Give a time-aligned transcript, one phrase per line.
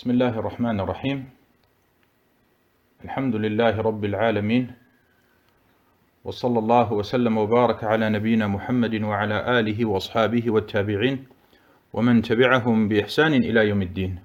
[0.00, 1.30] بسم الله الرحمن الرحيم
[3.04, 4.72] الحمد لله رب العالمين
[6.24, 11.26] وصلى الله وسلم وبارك على نبينا محمد وعلى آله وأصحابه والتابعين
[11.92, 14.18] ومن تبعهم بإحسان إلى يوم الدين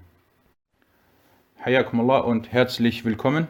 [1.59, 3.47] حياكم الله und herzlich willkommen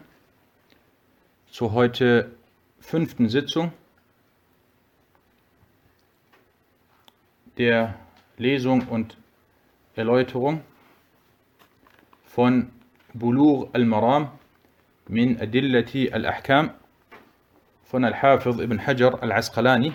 [1.46, 2.32] zur heute
[2.80, 3.70] fünften Sitzung
[7.56, 7.94] der
[8.36, 9.16] Lesung und
[9.94, 10.62] Erläuterung
[12.35, 12.71] von
[13.13, 14.29] Bulugh al-Maram
[15.07, 16.71] min Adillati al-Ahkam
[17.83, 19.93] von Al-Hafiz ibn Hajar al-Asqalani.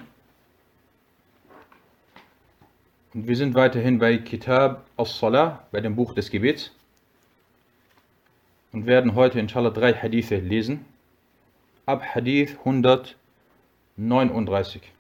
[3.14, 6.70] Und wir sind weiterhin bei Kitab al-Salah, bei dem Buch des Gebets.
[8.73, 10.84] Und werden heute inshallah drei Hadithe lesen.
[11.86, 14.92] Ab Hadith 139.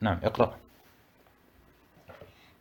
[0.00, 0.56] نعم اقرأ.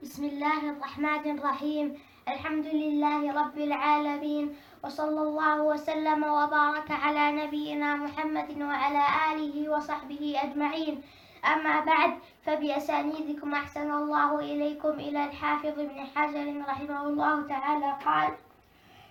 [0.01, 1.97] بسم الله الرحمن الرحيم
[2.28, 11.02] الحمد لله رب العالمين وصلى الله وسلم وبارك على نبينا محمد وعلى آله وصحبه أجمعين.
[11.44, 12.10] أما بعد
[12.46, 17.96] فبأسانيدكم أحسن الله إليكم إلى الحافظ ابن حجر رحمه الله تعالى.
[18.06, 18.32] قال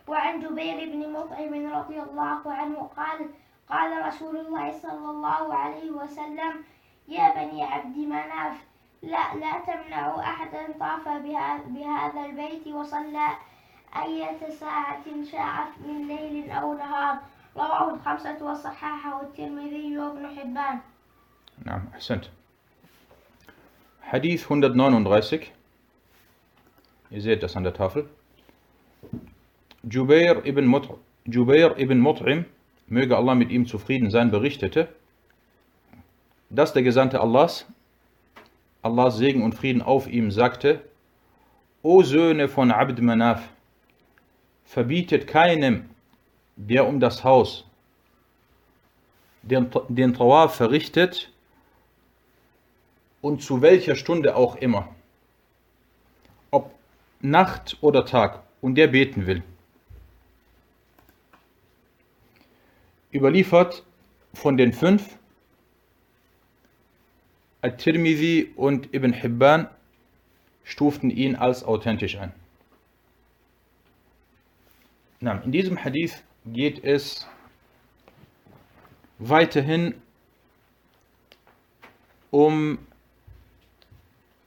[0.08, 3.30] وعن جبير بن مطعم رضي الله عنه قال
[3.70, 6.64] قال رسول الله صلى الله عليه وسلم
[7.08, 8.71] يا بني عبد مناف
[9.02, 11.08] لا لا تمنعوا أحدا طاف
[11.68, 13.28] بهذا البيت وصلى
[13.96, 17.20] أية ساعة شاعت من ليل أو نهار.
[17.58, 20.80] رواه الخمسة وصححه الترمذي وابن حبان.
[21.66, 22.26] نعم أحسنت.
[24.02, 25.40] حديث 139
[27.12, 28.06] يزيد عند التافل
[29.84, 32.44] جبير ابن مطعم جبير ابن مطعم.
[32.88, 34.90] Möge Allah mit ihm zufrieden sein berichtete.
[36.50, 37.66] Dass der Gesandte Allahs
[38.82, 40.82] Allahs Segen und Frieden auf ihm sagte
[41.84, 43.50] O Söhne von Abd Manaf
[44.66, 45.90] verbietet keinem
[46.56, 47.66] der um das Haus
[49.42, 51.32] den, den Tawaf verrichtet
[53.22, 54.94] und zu welcher Stunde auch immer,
[56.50, 56.74] ob
[57.20, 59.44] Nacht oder Tag, und der beten will.
[63.12, 63.84] Überliefert
[64.34, 65.18] von den fünf,
[67.62, 69.68] At-Tirmidhi und Ibn Hibban
[70.64, 72.34] stuften ihn als authentisch ein.
[75.22, 77.28] In diesem Hadith geht es
[79.20, 79.94] weiterhin
[82.32, 82.80] um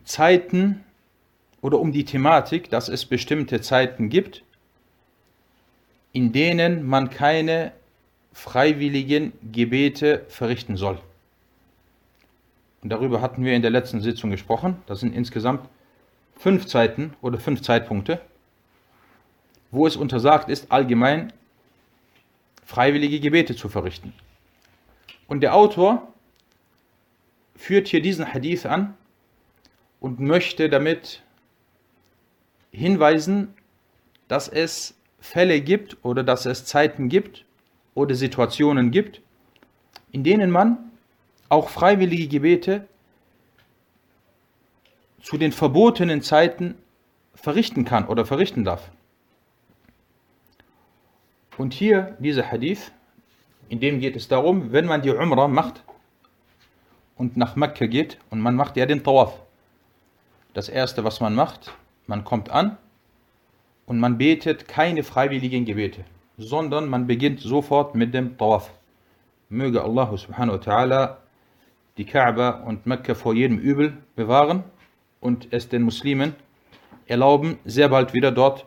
[0.05, 0.83] Zeiten
[1.61, 4.43] oder um die Thematik, dass es bestimmte Zeiten gibt,
[6.13, 7.73] in denen man keine
[8.33, 11.01] freiwilligen Gebete verrichten soll.
[12.85, 14.77] Und darüber hatten wir in der letzten Sitzung gesprochen.
[14.87, 15.67] Das sind insgesamt
[16.37, 18.21] fünf Zeiten oder fünf Zeitpunkte,
[19.71, 21.33] wo es untersagt ist, allgemein
[22.63, 24.13] freiwillige Gebete zu verrichten.
[25.27, 26.13] Und der Autor
[27.57, 28.95] führt hier diesen Hadith an
[29.99, 31.23] und möchte damit
[32.71, 33.55] hinweisen,
[34.29, 37.47] dass es Fälle gibt oder dass es Zeiten gibt
[37.95, 39.23] oder Situationen gibt,
[40.13, 40.91] in denen man
[41.49, 42.87] auch freiwillige Gebete
[45.23, 46.75] zu den verbotenen Zeiten
[47.35, 48.91] verrichten kann oder verrichten darf.
[51.57, 52.93] Und hier dieser Hadith,
[53.69, 55.83] in dem geht es darum, wenn man die Umrah macht
[57.17, 59.41] und nach Mekka geht und man macht ja den Tawaf.
[60.53, 61.73] Das erste, was man macht,
[62.07, 62.77] man kommt an
[63.87, 66.05] und man betet keine freiwilligen Gebete,
[66.37, 68.71] sondern man beginnt sofort mit dem Tawaf.
[69.49, 71.17] Möge Allah subhanahu wa ta'ala
[71.97, 74.65] die Kaaba und Mekka vor jedem Übel bewahren
[75.21, 76.35] und es den Muslimen
[77.07, 78.67] erlauben, sehr bald wieder dort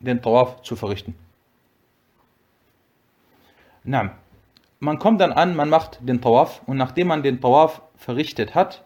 [0.00, 1.14] den Tawaf zu verrichten.
[3.84, 4.16] Na,
[4.80, 8.84] man kommt dann an, man macht den Tawaf und nachdem man den Tawaf verrichtet hat,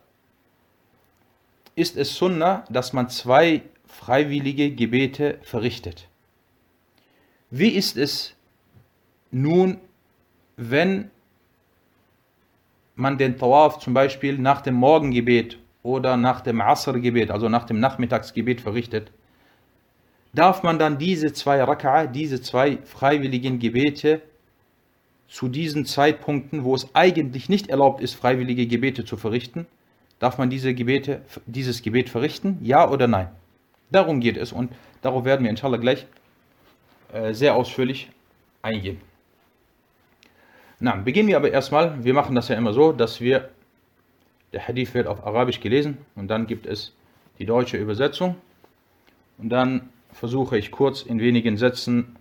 [1.75, 6.09] ist es Sunnah, dass man zwei freiwillige Gebete verrichtet.
[7.51, 8.35] Wie ist es
[9.31, 9.79] nun,
[10.57, 11.11] wenn
[13.01, 17.81] man den Tawaf zum Beispiel nach dem Morgengebet oder nach dem Asr-Gebet, also nach dem
[17.81, 19.11] Nachmittagsgebet verrichtet?
[20.33, 24.23] Darf man dann diese zwei Raka'a, diese zwei freiwilligen Gebete
[25.29, 29.67] zu diesen Zeitpunkten, wo es eigentlich nicht erlaubt ist, freiwillige Gebete zu verrichten,
[30.19, 32.59] darf man diese Gebete, dieses Gebet verrichten?
[32.63, 33.29] Ja oder nein?
[33.91, 34.73] Darum geht es und
[35.03, 36.07] darauf werden wir inshallah gleich
[37.13, 38.11] äh, sehr ausführlich
[38.63, 39.01] eingehen.
[40.83, 43.51] Na, beginnen wir aber erstmal, wir machen das ja immer so, dass wir,
[44.55, 46.95] der Hadith wird auf Arabisch gelesen und dann gibt es
[47.39, 48.37] die deutsche Übersetzung
[49.37, 52.17] und dann versuche ich kurz in wenigen Sätzen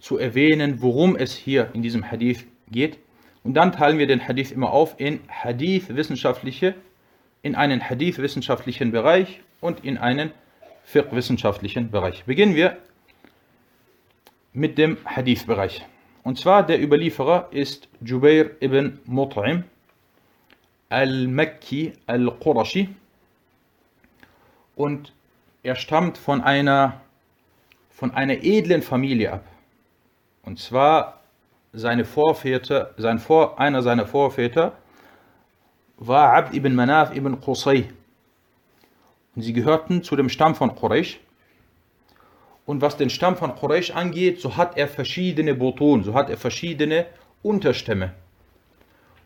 [0.00, 2.98] zu erwähnen, worum es hier in diesem Hadith geht.
[3.44, 6.74] Und dann teilen wir den Hadith immer auf in Hadith-wissenschaftliche,
[7.42, 10.32] in einen Hadith-wissenschaftlichen Bereich und in einen
[10.84, 12.24] Fiqh-wissenschaftlichen Bereich.
[12.24, 12.78] Beginnen wir
[14.52, 15.86] mit dem Hadith-Bereich.
[16.30, 19.64] Und zwar der Überlieferer ist Jubair ibn Mut'im
[20.88, 22.88] al-Makki al-Qurashi
[24.76, 25.12] und
[25.64, 27.00] er stammt von einer,
[27.90, 29.44] von einer edlen Familie ab.
[30.44, 31.18] Und zwar
[31.72, 34.74] seine Vorväter, sein Vor, einer seiner Vorväter
[35.96, 37.88] war Abd ibn Manaf ibn Qusay.
[39.34, 41.18] Und sie gehörten zu dem Stamm von Quraysh.
[42.66, 46.36] Und was den Stamm von Quraysh angeht, so hat er verschiedene Botun, so hat er
[46.36, 47.06] verschiedene
[47.42, 48.12] Unterstämme.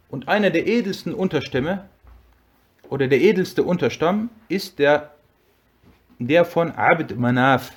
[0.08, 1.88] Und einer der edelsten Unterstämme
[2.88, 5.14] oder der edelste Unterstamm ist der,
[6.18, 7.72] der von Abd Manaf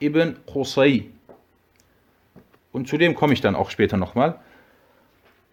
[0.00, 1.10] ibn Qusay.
[2.72, 4.38] Und zu dem komme ich dann auch später nochmal.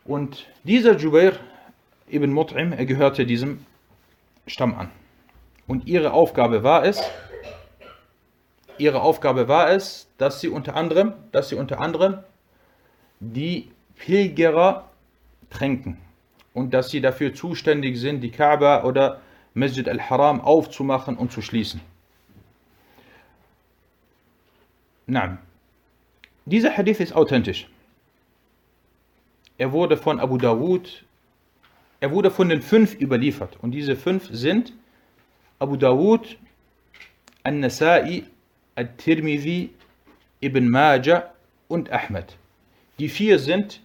[0.03, 1.33] Und dieser Jubair
[2.11, 3.65] ibn Mut'im, er gehörte diesem
[4.45, 4.91] Stamm an.
[5.65, 7.01] Und ihre Aufgabe war es,
[8.77, 12.19] ihre Aufgabe war es, dass sie unter anderem, dass sie unter anderem
[13.19, 14.89] die Pilgerer
[15.49, 15.97] tränken
[16.53, 19.21] und dass sie dafür zuständig sind, die Kaaba oder
[19.53, 21.81] Masjid al-Haram aufzumachen und zu schließen.
[25.07, 25.37] Nein.
[26.45, 27.67] Dieser Hadith ist authentisch.
[29.57, 31.05] Er wurde von Abu Dawud,
[31.99, 33.57] er wurde von den fünf überliefert.
[33.61, 34.73] Und diese fünf sind
[35.59, 36.37] Abu Dawud,
[37.43, 38.25] An-Nasai,
[38.75, 39.71] Al-Tirmidhi,
[40.41, 41.31] Ibn Majah
[41.67, 42.37] und Ahmed.
[42.99, 43.81] Die vier sind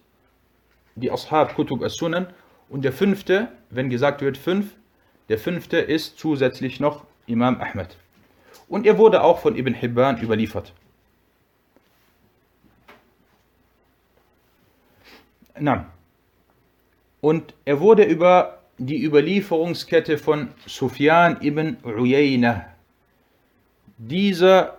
[0.95, 2.27] die Ashab Kutub as-Sunan
[2.69, 4.75] und der fünfte, wenn gesagt wird fünf,
[5.29, 7.97] der fünfte ist zusätzlich noch Imam Ahmed.
[8.67, 10.73] Und er wurde auch von Ibn Hibban überliefert.
[15.59, 15.91] Na.
[17.21, 22.65] Und er wurde über die Überlieferungskette von Sufyan ibn Uyayna,
[23.97, 24.77] dieser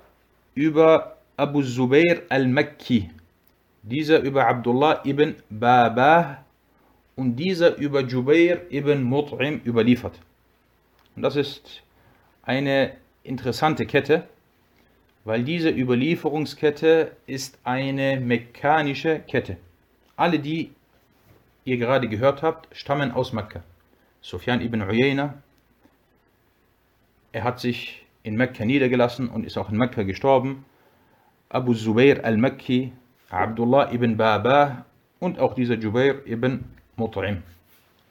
[0.54, 3.10] über Abu Zubair al-Makki,
[3.82, 6.44] dieser über Abdullah ibn Babah
[7.16, 10.18] und dieser über Jubair ibn Mut'im überliefert.
[11.16, 11.82] Und das ist
[12.42, 14.28] eine interessante Kette,
[15.24, 19.56] weil diese Überlieferungskette ist eine mekkanische Kette.
[20.16, 20.72] Alle, die
[21.64, 23.62] ihr gerade gehört habt, stammen aus Mekka.
[24.20, 25.42] Sufyan ibn Uyayna,
[27.32, 30.64] er hat sich in Mekka niedergelassen und ist auch in Mekka gestorben.
[31.48, 32.92] Abu Zubair al-Makki,
[33.30, 34.84] Abdullah ibn Babah
[35.20, 36.64] und auch dieser Jubair ibn
[36.96, 37.42] Mut'im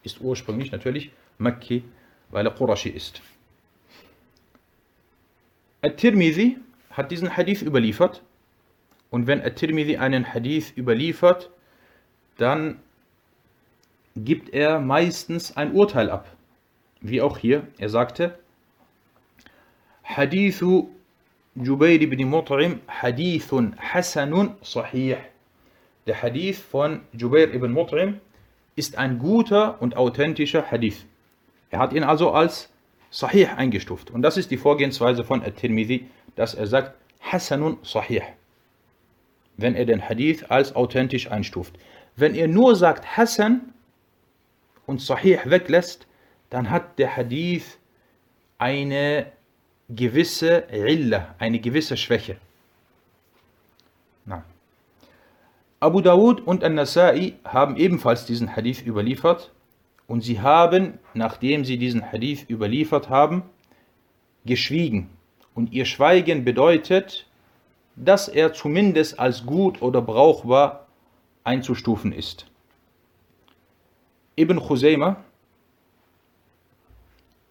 [0.03, 1.83] ist ursprünglich natürlich Makki,
[2.29, 3.21] weil er Qurashi ist.
[5.81, 6.57] At-Tirmidhi
[6.91, 8.21] hat diesen Hadith überliefert
[9.09, 11.49] und wenn At-Tirmidhi einen Hadith überliefert,
[12.37, 12.79] dann
[14.15, 16.27] gibt er meistens ein Urteil ab.
[16.99, 18.37] Wie auch hier, er sagte,
[20.15, 20.89] Hadithu
[21.55, 25.17] Jubair ibn Mut'im Hadithun Hasanun Sahih.
[26.05, 28.15] Der Hadith von Jubair ibn Mut'im
[28.75, 31.05] ist ein guter und authentischer Hadith.
[31.69, 32.69] Er hat ihn also als
[33.09, 34.11] Sahih eingestuft.
[34.11, 38.23] Und das ist die Vorgehensweise von At-Tirmidhi, dass er sagt, Hasanun Sahih.
[39.57, 41.77] Wenn er den Hadith als authentisch einstuft.
[42.15, 43.73] Wenn er nur sagt Hasan
[44.85, 46.07] und Sahih weglässt,
[46.49, 47.77] dann hat der Hadith
[48.57, 49.31] eine
[49.95, 52.37] gewisse Illa, eine gewisse Schwäche.
[54.25, 54.43] Na.
[55.79, 59.51] Abu Dawud und An-Nasai haben ebenfalls diesen Hadith überliefert
[60.07, 63.43] und sie haben, nachdem sie diesen Hadith überliefert haben,
[64.45, 65.09] geschwiegen.
[65.53, 67.27] Und ihr Schweigen bedeutet,
[67.95, 70.87] dass er zumindest als gut oder brauchbar
[71.43, 72.45] einzustufen ist.
[74.37, 75.17] Ibn Khuzayma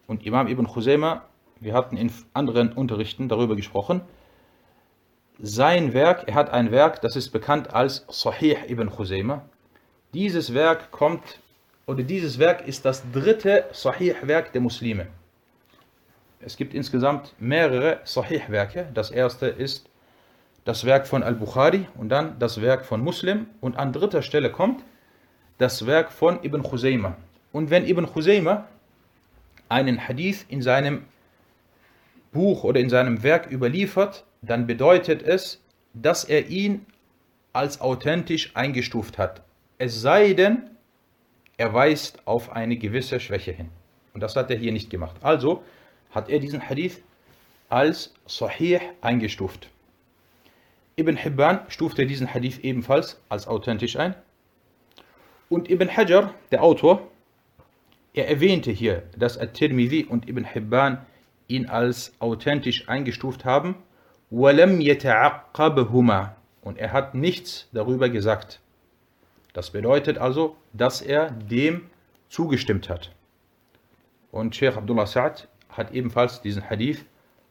[0.07, 1.23] und Imam Ibn Khuzayma,
[1.61, 4.01] wir hatten in anderen Unterrichten darüber gesprochen,
[5.39, 9.43] sein Werk, er hat ein Werk, das ist bekannt als Sahih Ibn Khuzayma.
[10.13, 11.39] Dieses Werk kommt,
[11.87, 15.07] oder dieses Werk ist das dritte Sahih-Werk der Muslime.
[16.41, 18.89] Es gibt insgesamt mehrere Sahih-Werke.
[18.93, 19.89] Das erste ist
[20.63, 24.83] das Werk von Al-Bukhari und dann das Werk von Muslim und an dritter Stelle kommt
[25.57, 27.15] das Werk von Ibn Khuzayma.
[27.51, 28.67] Und wenn Ibn Khuzayma
[29.69, 31.05] einen Hadith in seinem
[32.31, 35.61] Buch oder in seinem Werk überliefert, dann bedeutet es,
[35.93, 36.85] dass er ihn
[37.53, 39.41] als authentisch eingestuft hat.
[39.77, 40.69] Es sei denn,
[41.57, 43.69] er weist auf eine gewisse Schwäche hin.
[44.13, 45.15] Und das hat er hier nicht gemacht.
[45.21, 45.63] Also
[46.11, 47.01] hat er diesen Hadith
[47.69, 49.69] als Sahih eingestuft.
[50.97, 54.15] Ibn Hibban stufte diesen Hadith ebenfalls als authentisch ein.
[55.49, 57.07] Und Ibn Hajar, der Autor,
[58.13, 61.05] er erwähnte hier, dass At-Tirmidhi und Ibn Hibban
[61.47, 63.75] ihn als authentisch eingestuft haben.
[64.29, 64.57] Und
[66.77, 68.59] er hat nichts darüber gesagt.
[69.53, 71.89] Das bedeutet also, dass er dem
[72.29, 73.11] zugestimmt hat.
[74.31, 77.05] Und Sheikh Abdullah Sa'd hat ebenfalls diesen Hadith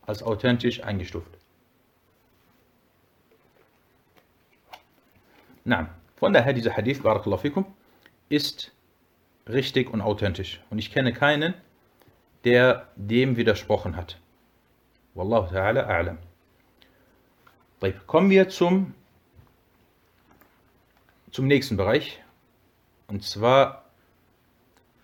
[0.06, 1.30] als authentisch eingestuft.
[5.64, 7.66] Na, von daher dieser Hadith, Barakallahu fikum,
[8.28, 8.72] ist
[9.46, 10.60] richtig und authentisch.
[10.70, 11.54] Und ich kenne keinen,
[12.44, 14.18] der dem widersprochen hat.
[15.14, 16.16] Wallahu ta'ala a'lam.
[18.06, 18.94] Kommen wir zum,
[21.30, 22.22] zum nächsten Bereich.
[23.08, 23.84] Und zwar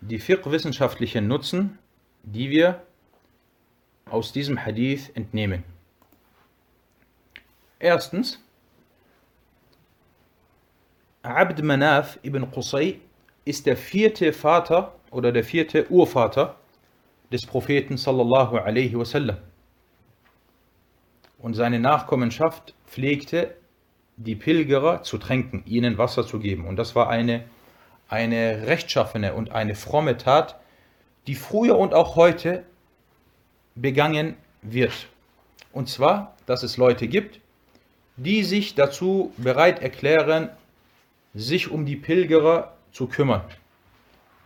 [0.01, 1.79] die fiqh-wissenschaftlichen Nutzen,
[2.23, 2.81] die wir
[4.09, 5.63] aus diesem Hadith entnehmen.
[7.79, 8.39] Erstens,
[11.23, 13.01] Abd Manaf ibn Qusay
[13.43, 16.55] ist der vierte Vater oder der vierte Urvater
[17.31, 19.37] des Propheten sallallahu alaihi wasallam.
[21.39, 23.55] Und seine Nachkommenschaft pflegte
[24.17, 26.65] die Pilgerer zu tränken, ihnen Wasser zu geben.
[26.65, 27.43] Und das war eine,
[28.09, 30.59] eine rechtschaffene und eine fromme Tat,
[31.27, 32.63] die früher und auch heute
[33.75, 35.07] begangen wird.
[35.71, 37.39] Und zwar, dass es Leute gibt,
[38.15, 40.49] die sich dazu bereit erklären,
[41.35, 43.43] sich um die Pilgerer zu kümmern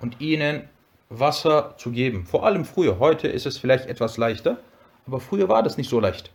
[0.01, 0.67] und ihnen
[1.11, 2.25] Wasser zu geben.
[2.25, 2.97] Vor allem früher.
[2.97, 4.57] Heute ist es vielleicht etwas leichter,
[5.05, 6.31] aber früher war das nicht so leicht.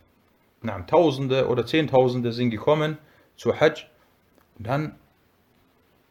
[0.61, 2.97] Na, Tausende oder Zehntausende sind gekommen
[3.35, 3.87] zu Hajj.
[4.57, 4.95] Und dann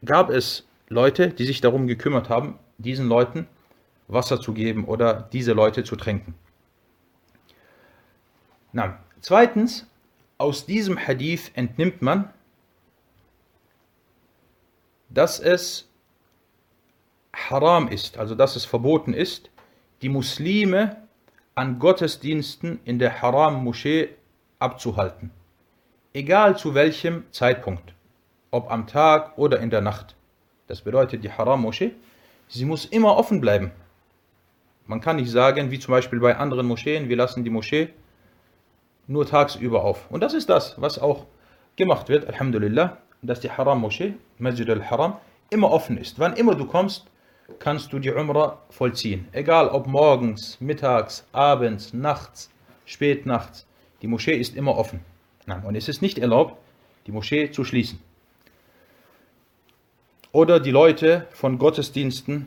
[0.04, 3.46] gab es Leute, die sich darum gekümmert haben, diesen Leuten
[4.08, 6.34] Wasser zu geben oder diese Leute zu tränken.
[8.72, 9.86] Na, zweitens,
[10.38, 12.30] aus diesem Hadith entnimmt man,
[15.08, 15.88] dass es
[17.36, 19.50] haram ist, also dass es verboten ist,
[20.02, 20.96] die Muslime
[21.54, 24.08] an Gottesdiensten in der Haram-Moschee
[24.58, 25.30] abzuhalten.
[26.12, 27.94] Egal zu welchem Zeitpunkt,
[28.50, 30.16] ob am Tag oder in der Nacht.
[30.66, 31.92] Das bedeutet, die Haram-Moschee,
[32.48, 33.70] sie muss immer offen bleiben.
[34.86, 37.88] Man kann nicht sagen, wie zum Beispiel bei anderen Moscheen, wir lassen die Moschee
[39.06, 40.10] nur tagsüber auf.
[40.10, 41.26] Und das ist das, was auch
[41.76, 45.16] gemacht wird, Alhamdulillah, dass die Haram-Moschee, Masjid al-Haram,
[45.50, 46.18] immer offen ist.
[46.18, 47.06] Wann immer du kommst,
[47.58, 49.28] kannst du die Umrah vollziehen.
[49.32, 52.50] Egal ob morgens, mittags, abends, nachts,
[52.84, 53.66] spät nachts.
[54.02, 55.00] Die Moschee ist immer offen.
[55.64, 56.56] Und es ist nicht erlaubt,
[57.06, 58.00] die Moschee zu schließen.
[60.32, 62.46] Oder die Leute von Gottesdiensten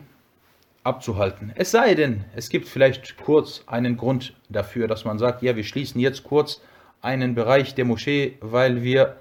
[0.84, 1.52] abzuhalten.
[1.56, 5.64] Es sei denn, es gibt vielleicht kurz einen Grund dafür, dass man sagt, ja, wir
[5.64, 6.60] schließen jetzt kurz
[7.02, 9.16] einen Bereich der Moschee, weil wir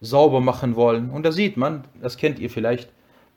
[0.00, 1.10] sauber machen wollen.
[1.10, 2.90] Und da sieht man, das kennt ihr vielleicht,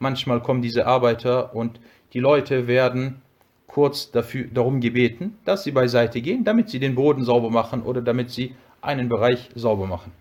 [0.03, 1.79] manchmal kommen diese Arbeiter und
[2.13, 3.23] die Leute werden
[3.65, 8.01] kurz dafür, darum gebeten, dass sie beiseite gehen, damit sie den Boden sauber machen oder
[8.03, 10.11] damit sie einen Bereich sauber machen.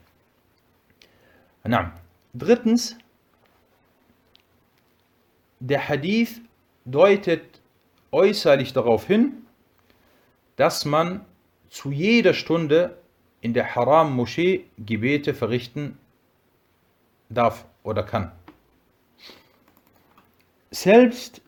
[1.64, 1.92] Na,
[2.32, 2.96] drittens,
[5.60, 6.40] der Hadith
[6.86, 7.42] deutet
[8.10, 9.32] äußerlich darauf hin,
[10.56, 11.24] dass man
[11.68, 12.96] zu jeder Stunde
[13.40, 15.98] in der Haram-Moschee Gebete verrichten
[17.28, 18.32] darf oder kann.
[20.72, 21.42] Selbst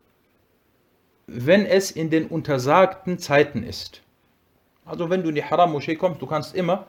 [1.27, 4.03] wenn es in den untersagten Zeiten ist.
[4.85, 6.87] Also wenn du in die Haram-Moschee kommst, du kannst immer,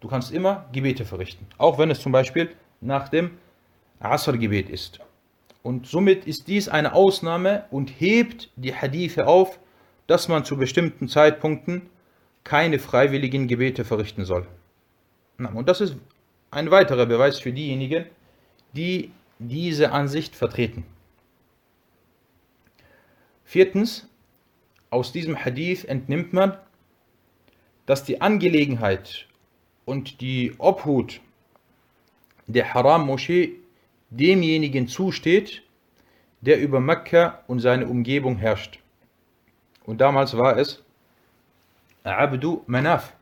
[0.00, 1.46] du kannst immer Gebete verrichten.
[1.58, 3.32] Auch wenn es zum Beispiel nach dem
[4.00, 5.00] Asr-Gebet ist.
[5.62, 9.58] Und somit ist dies eine Ausnahme und hebt die Hadithe auf,
[10.06, 11.90] dass man zu bestimmten Zeitpunkten
[12.42, 14.46] keine freiwilligen Gebete verrichten soll.
[15.38, 15.96] Und das ist
[16.50, 18.06] ein weiterer Beweis für diejenigen,
[18.72, 20.84] die diese Ansicht vertreten.
[23.46, 24.08] Viertens,
[24.90, 26.58] aus diesem Hadith entnimmt man,
[27.86, 29.28] dass die Angelegenheit
[29.84, 31.20] und die Obhut
[32.48, 33.52] der Haram-Moschee
[34.10, 35.62] demjenigen zusteht,
[36.40, 38.80] der über Mekka und seine Umgebung herrscht.
[39.84, 40.82] Und damals war es
[42.02, 43.14] Abdu Manaf.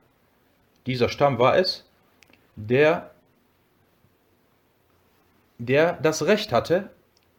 [0.86, 1.84] Dieser Stamm war es,
[2.56, 3.10] der
[5.58, 6.90] der das Recht hatte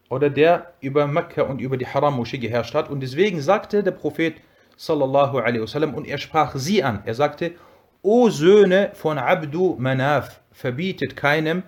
[0.09, 2.89] oder der über Mekka und über die Haram-Moschee geherrscht hat.
[2.89, 4.35] Und deswegen sagte der Prophet
[4.77, 7.01] sallallahu alaihi wasallam und er sprach sie an.
[7.05, 7.53] Er sagte,
[8.01, 11.63] O Söhne von Abdu Manaf, verbietet keinem,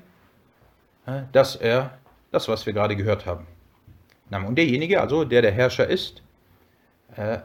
[1.06, 1.98] äh, dass er
[2.32, 3.48] das, was wir gerade gehört haben.
[4.30, 6.22] Und derjenige, also der der Herrscher ist,
[7.16, 7.40] äh,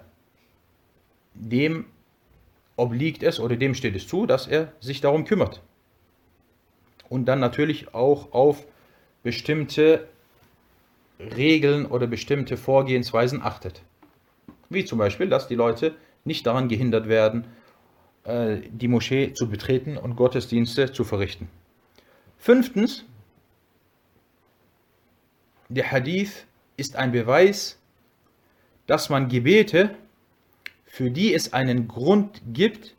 [1.35, 1.87] dem
[2.77, 5.63] obliegt es oder dem steht es zu, dass er sich darum kümmert.
[7.09, 8.67] Und dann natürlich auch auf
[9.23, 10.09] bestimmte
[11.19, 13.83] Regeln oder bestimmte Vorgehensweisen achtet.
[14.69, 17.47] Wie zum Beispiel, dass die Leute nicht daran gehindert werden,
[18.25, 21.49] äh, die Moschee zu betreten und Gottesdienste zu verrichten.
[22.39, 23.05] Fünftens,
[25.69, 27.79] der Hadith ist ein Beweis,
[28.87, 29.95] dass man Gebete,
[30.85, 32.95] für die es einen Grund gibt,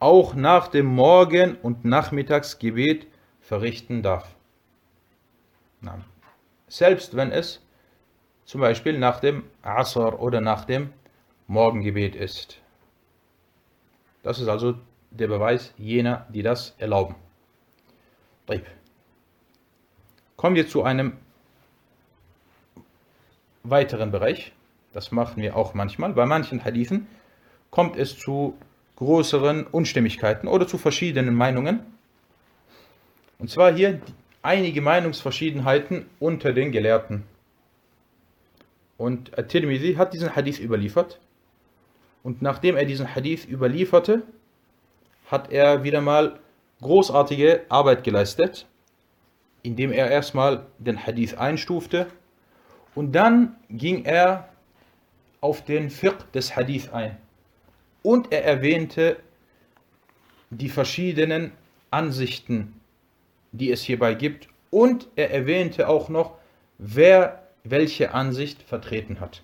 [0.00, 3.06] auch nach dem Morgen- und Nachmittagsgebet
[3.40, 4.34] verrichten darf.
[5.80, 6.04] Nein.
[6.68, 7.60] Selbst wenn es
[8.44, 10.92] zum Beispiel nach dem Asr oder nach dem
[11.46, 12.60] Morgengebet ist.
[14.22, 14.74] Das ist also
[15.10, 17.14] der Beweis jener, die das erlauben.
[20.38, 21.14] Kommen wir zu einem
[23.64, 24.52] weiteren Bereich.
[24.92, 26.12] Das machen wir auch manchmal.
[26.12, 27.08] Bei manchen Hadithen
[27.70, 28.56] kommt es zu
[28.94, 31.80] größeren Unstimmigkeiten oder zu verschiedenen Meinungen.
[33.40, 34.00] Und zwar hier
[34.42, 37.24] einige Meinungsverschiedenheiten unter den Gelehrten.
[38.96, 41.20] Und At-Tirmidhi hat diesen Hadith überliefert.
[42.22, 44.22] Und nachdem er diesen Hadith überlieferte,
[45.26, 46.40] hat er wieder mal
[46.80, 48.66] großartige Arbeit geleistet,
[49.62, 52.08] indem er erstmal den Hadith einstufte
[52.98, 54.48] und dann ging er
[55.40, 57.16] auf den Fiqh des Hadith ein.
[58.02, 59.18] Und er erwähnte
[60.50, 61.52] die verschiedenen
[61.92, 62.77] Ansichten,
[63.51, 64.47] die es hierbei gibt.
[64.69, 66.37] Und er erwähnte auch noch,
[66.77, 69.41] wer welche Ansicht vertreten hat.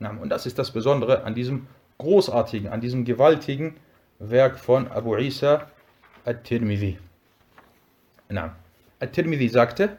[0.00, 1.66] Und das ist das Besondere an diesem
[1.98, 3.76] großartigen, an diesem gewaltigen
[4.18, 5.68] Werk von Abu Isa
[6.24, 6.98] al-Tirmidhi.
[9.00, 9.96] Al-Tirmidhi sagte,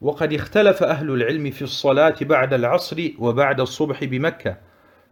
[0.00, 4.56] وقد اختلف أهل العلم في الصلاة بعد العصر وبعد الصبح بمكة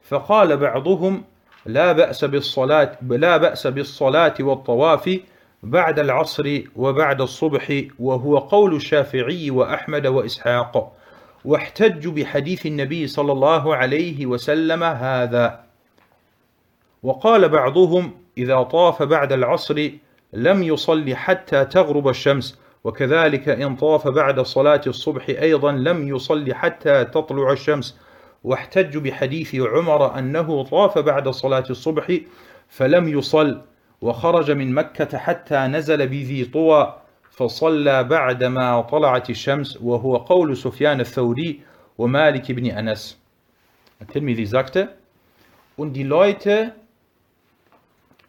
[0.02, 1.24] فقال بعضهم
[1.66, 5.20] لا بأس بالصلاة لا بأس بالصلاة والطواف
[5.63, 10.95] بعد العصر وبعد الصبح وهو قول الشافعي وأحمد وإسحاق
[11.45, 15.63] واحتجوا بحديث النبي صلى الله عليه وسلم هذا.
[17.03, 19.89] وقال بعضهم إذا طاف بعد العصر
[20.33, 27.05] لم يصل حتى تغرب الشمس وكذلك إن طاف بعد صلاة الصبح أيضا لم يصل حتى
[27.05, 27.97] تطلع الشمس.
[28.43, 32.17] واحتج بحديث عمر أنه طاف بعد صلاة الصبح
[32.69, 33.61] فلم يصل.
[34.01, 41.61] وخرج من مكة حتى نزل بذي طوى فصلى بعدما طلعت الشمس وهو قول سفيان الثوري
[41.97, 43.17] ومالك بن أنس
[44.01, 44.89] الترمذي sagte
[45.77, 46.73] und die Leute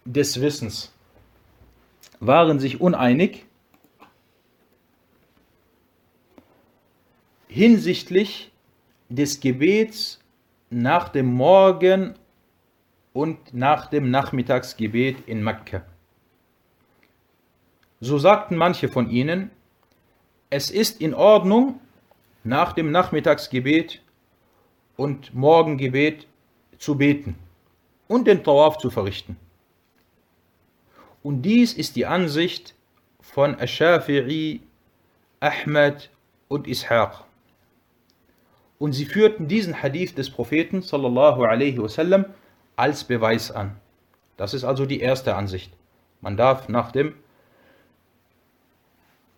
[0.05, 0.93] des Wissens
[2.21, 3.47] waren sich uneinig
[7.49, 8.53] hinsichtlich
[9.09, 10.21] des Gebets
[10.71, 12.15] nach dem Morgen
[13.13, 15.85] und nach dem Nachmittagsgebet in Mekka.
[18.01, 19.51] So sagten manche von ihnen,
[20.49, 21.81] es ist in Ordnung,
[22.43, 24.01] nach dem Nachmittagsgebet
[24.97, 26.27] und Morgengebet
[26.79, 27.37] zu beten
[28.09, 29.37] und den Tawaf zu verrichten.
[31.23, 32.75] Und dies ist die Ansicht
[33.21, 34.61] von Ash-Shafi'i,
[35.41, 36.11] Ahmed
[36.49, 37.25] und Ishaq.
[38.79, 42.25] Und sie führten diesen Hadith des Propheten sallallahu alaihi wasallam
[42.81, 43.77] als Beweis an.
[44.39, 45.71] Das ist also die erste Ansicht.
[46.23, 47.15] Man darf nach dem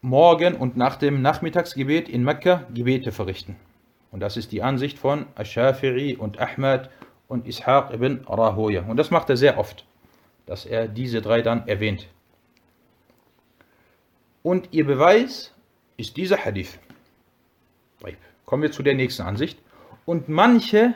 [0.00, 3.56] Morgen und nach dem Nachmittagsgebet in Mekka Gebete verrichten.
[4.12, 6.88] Und das ist die Ansicht von Ash-Shafi'i und Ahmad
[7.26, 8.82] und Ishaq ibn Rahoya.
[8.82, 9.84] Und das macht er sehr oft,
[10.46, 12.06] dass er diese drei dann erwähnt.
[14.44, 15.52] Und ihr Beweis
[15.96, 16.78] ist dieser Hadith.
[18.44, 19.58] Kommen wir zu der nächsten Ansicht.
[20.04, 20.94] Und manche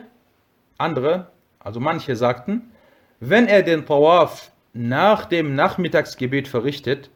[0.78, 1.32] andere,
[1.66, 2.70] also manche sagten,
[3.18, 7.10] wenn er den Tawaf nach dem Nachmittagsgebet verrichtet,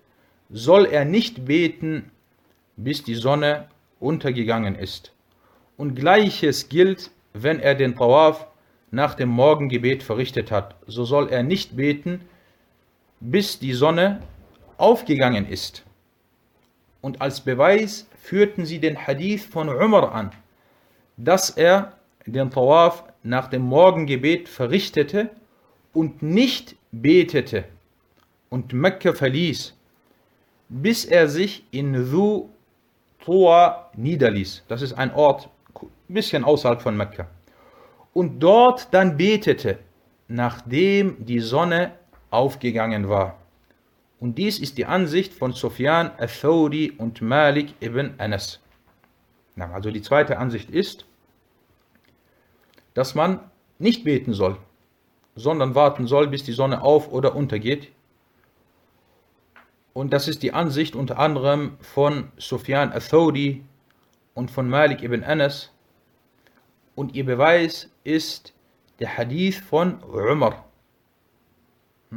[0.51, 2.11] soll er nicht beten,
[2.77, 3.69] bis die Sonne
[4.01, 5.13] untergegangen ist.
[5.77, 8.49] Und gleiches gilt, wenn er den Tawaf
[8.91, 12.23] nach dem Morgengebet verrichtet hat, so soll er nicht beten,
[13.21, 14.21] bis die Sonne
[14.79, 15.85] aufgegangen ist.
[17.01, 20.33] Und als Beweis führten sie den Hadith von Umar an,
[21.17, 21.93] dass er
[22.27, 25.31] den Tawaf nach dem Morgengebet verrichtete
[25.93, 27.65] und nicht betete
[28.49, 29.75] und Mekka verließ,
[30.69, 32.49] bis er sich in Dhu
[33.25, 34.65] Tuwa niederließ.
[34.69, 37.29] Das ist ein Ort ein bisschen außerhalb von Mekka.
[38.13, 39.79] Und dort dann betete,
[40.27, 41.93] nachdem die Sonne
[42.31, 43.37] aufgegangen war.
[44.19, 48.61] Und dies ist die Ansicht von Sufyan al-Thawri und Malik ibn Anas.
[49.57, 51.05] Also die zweite Ansicht ist,
[52.95, 53.41] dass man
[53.79, 54.57] nicht beten soll,
[55.35, 57.89] sondern warten soll, bis die Sonne auf oder untergeht.
[59.93, 63.65] Und das ist die Ansicht unter anderem von Sufyan al-Thawri
[64.35, 65.73] und von Malik ibn Anas.
[66.95, 68.53] Und ihr Beweis ist
[69.01, 70.65] der Hadith von Umar.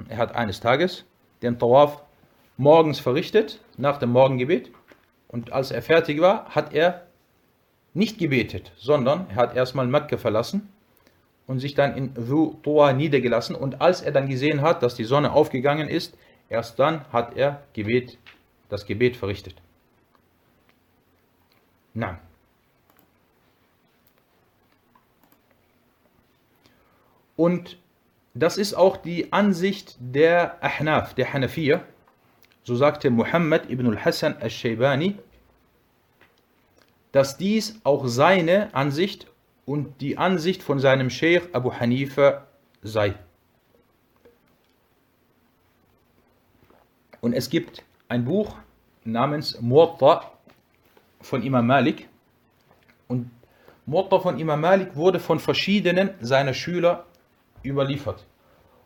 [0.09, 1.05] Er hat eines Tages
[1.41, 2.03] den Tawaf
[2.57, 4.71] morgens verrichtet, nach dem Morgengebet.
[5.27, 7.02] Und als er fertig war, hat er
[7.93, 10.69] nicht gebetet, sondern er hat erstmal Mekka verlassen
[11.47, 13.55] und sich dann in Dhu Tuwa niedergelassen.
[13.55, 16.17] Und als er dann gesehen hat, dass die Sonne aufgegangen ist,
[16.49, 18.17] erst dann hat er Gebet,
[18.69, 19.55] das Gebet verrichtet.
[21.93, 22.17] Nein.
[27.35, 27.77] Und
[28.33, 31.83] das ist auch die Ansicht der Ahnaf, der Hanafiya.
[32.63, 35.17] So sagte Muhammad ibn al-Hassan al-Shaybani,
[37.13, 39.27] dass dies auch seine Ansicht
[39.65, 42.45] und die Ansicht von seinem Sheikh Abu Hanifa
[42.81, 43.13] sei.
[47.21, 48.55] Und es gibt ein Buch
[49.05, 50.31] namens Muwatta
[51.21, 52.09] von Imam Malik.
[53.07, 53.31] Und
[53.85, 57.05] Muwatta von Imam Malik wurde von verschiedenen seiner Schüler
[57.63, 58.25] überliefert.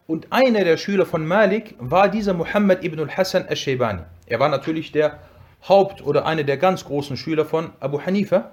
[0.06, 4.04] Und einer der Schüler von Malik war dieser Muhammad ibn al-Hassan al-Shaybani.
[4.28, 5.20] Er war natürlich der
[5.68, 8.52] Haupt- oder einer der ganz großen Schüler von Abu Hanifa,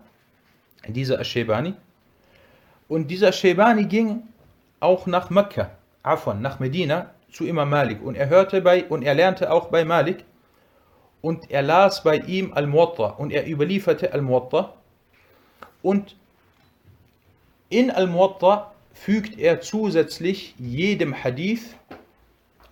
[0.89, 1.75] dieser al-Shaybani.
[2.89, 4.23] Und dieser al-Shaybani ging
[4.81, 5.71] auch nach Mekka,
[6.03, 8.03] Afon, nach Medina zu Imam Malik.
[8.03, 10.25] Und er hörte bei und er lernte auch bei Malik.
[11.21, 14.75] Und er las bei ihm Al-Muwatta und er überlieferte Al-Muwatta.
[15.83, 16.17] Und
[17.71, 21.75] in Al-Muwatta fügt er zusätzlich jedem Hadith,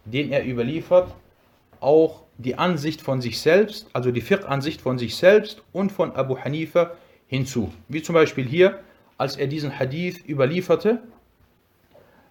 [0.05, 1.13] den er überliefert,
[1.81, 6.38] auch die Ansicht von sich selbst, also die Fiqh-Ansicht von sich selbst und von Abu
[6.38, 6.92] Hanifa
[7.28, 7.74] hinzu.
[7.88, 8.80] Wie zum Beispiel hier,
[9.18, 11.02] als er diesen Hadith überlieferte,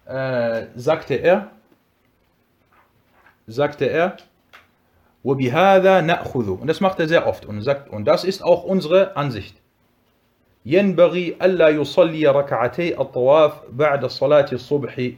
[0.05, 1.51] äh, sagte er,
[3.47, 4.17] sagte er,
[5.23, 9.17] وَبِهَذَا نَأْخُذُ Und das macht er sehr oft und sagt, und das ist auch unsere
[9.17, 9.55] Ansicht.
[10.67, 15.13] ينبغي ألا يصلي ركعتي الطواف بعد صلاة الصبح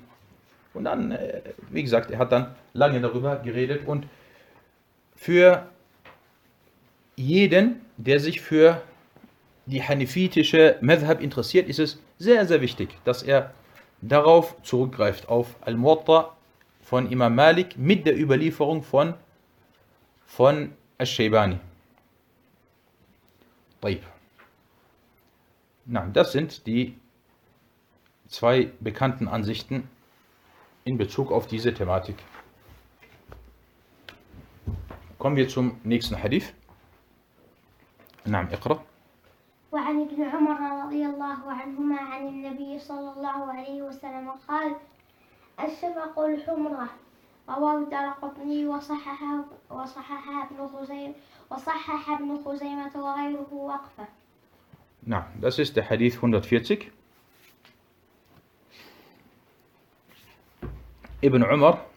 [0.76, 4.06] und dann, äh, wie gesagt, er hat dann lange darüber geredet und
[5.25, 5.67] für
[7.17, 8.83] jeden, der sich für
[9.65, 13.55] die hanifitische Madhab interessiert, ist es sehr, sehr wichtig, dass er
[14.03, 16.37] darauf zurückgreift, auf Al-Muwatta
[16.83, 19.15] von Imam Malik mit der Überlieferung von,
[20.27, 21.59] von Al-Shaybani.
[26.13, 26.99] Das sind die
[28.29, 29.89] zwei bekannten Ansichten
[30.85, 32.17] in Bezug auf diese Thematik.
[35.25, 36.53] Kommen wir zum nächsten Hadith.
[38.27, 38.85] نعم اقرأ
[39.73, 44.77] وعن ابن عمر رضي الله عنهما عن النبي صلى الله عليه وسلم قال
[45.61, 46.89] الشفق الحمرة
[47.49, 51.15] رواه الدارقطني وصححه وصححه ابن خزيمة
[51.51, 54.07] وصحح ابن خزيمة وغيره وقفه
[55.07, 56.93] Na, das ist der Hadith 140.
[61.23, 61.94] Ibn Umar,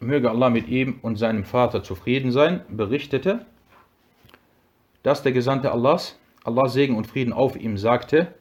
[0.00, 3.46] möge Allah mit ihm und seinem Vater zufrieden sein, berichtete,
[5.02, 8.34] dass der Gesandte Allahs, Allah Segen und Frieden auf ihm, sagte,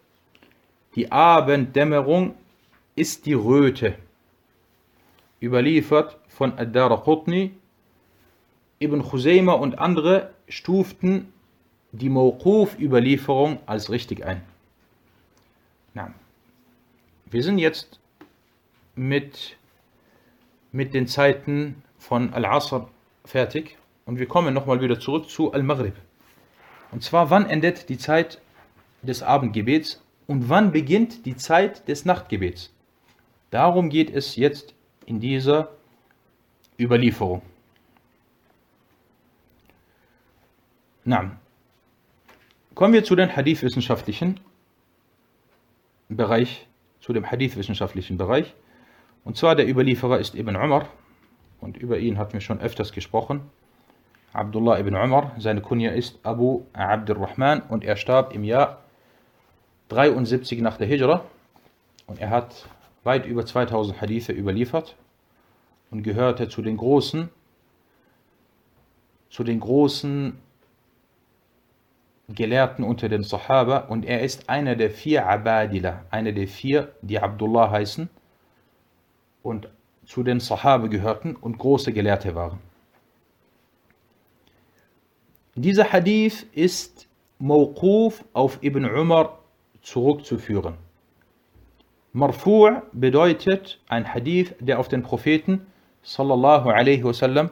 [0.96, 2.36] die Abenddämmerung
[2.96, 3.96] ist die Röte.
[5.42, 7.52] Überliefert von Ad-Dara Qutni,
[8.80, 11.32] Ibn Khuzayma und andere stuften
[11.92, 14.42] die Mawquf-Überlieferung als richtig ein.
[15.94, 16.14] Na,
[17.30, 18.00] wir sind jetzt
[18.96, 19.58] mit,
[20.76, 22.90] mit den Zeiten von Al-Asr
[23.24, 25.96] fertig und wir kommen nochmal wieder zurück zu Al-Maghrib.
[26.92, 28.42] Und zwar, wann endet die Zeit
[29.02, 32.74] des Abendgebets und wann beginnt die Zeit des Nachtgebets?
[33.52, 34.74] Darum geht es jetzt
[35.06, 35.70] in dieser
[36.78, 37.42] Überlieferung.
[41.06, 41.38] Na,
[42.76, 44.42] Kommen wir zu den Hadith-wissenschaftlichen
[46.10, 46.68] Bereich,
[47.00, 48.54] zu dem Hadith-wissenschaftlichen Bereich.
[49.26, 50.88] Und zwar der Überlieferer ist Ibn Umar.
[51.60, 53.42] Und über ihn hatten wir schon öfters gesprochen.
[54.34, 57.62] Abdullah ibn Umar, seine Kunja ist Abu Abdurrahman.
[57.62, 58.84] Und er starb im Jahr
[59.90, 61.26] 73 nach der Hijra.
[62.06, 62.68] Und er hat
[63.04, 64.96] weit über 2000 Hadithe überliefert
[65.90, 67.30] und gehörte zu den großen
[69.32, 70.38] zu den großen
[72.30, 73.80] Gelehrten unter den Sahaba.
[73.80, 78.08] Und er ist einer der vier Abadila, einer der vier, die Abdullah heißen
[79.46, 79.70] und
[80.06, 82.60] zu den Sahaba gehörten und große Gelehrte waren.
[85.56, 87.08] Dieser Hadith ist
[87.40, 89.40] Mawquf auf Ibn Umar
[89.82, 90.76] zurückzuführen.
[92.14, 95.66] Marfu' bedeutet ein Hadith, der auf den Propheten
[96.02, 97.50] sallallahu alaihi wasallam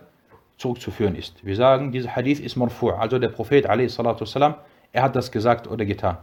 [0.57, 1.45] zurückzuführen ist.
[1.45, 4.55] Wir sagen, dieser Hadith ist Marfu', also der Prophet alaihi salatu wasallam,
[4.91, 6.17] er hat das gesagt oder getan.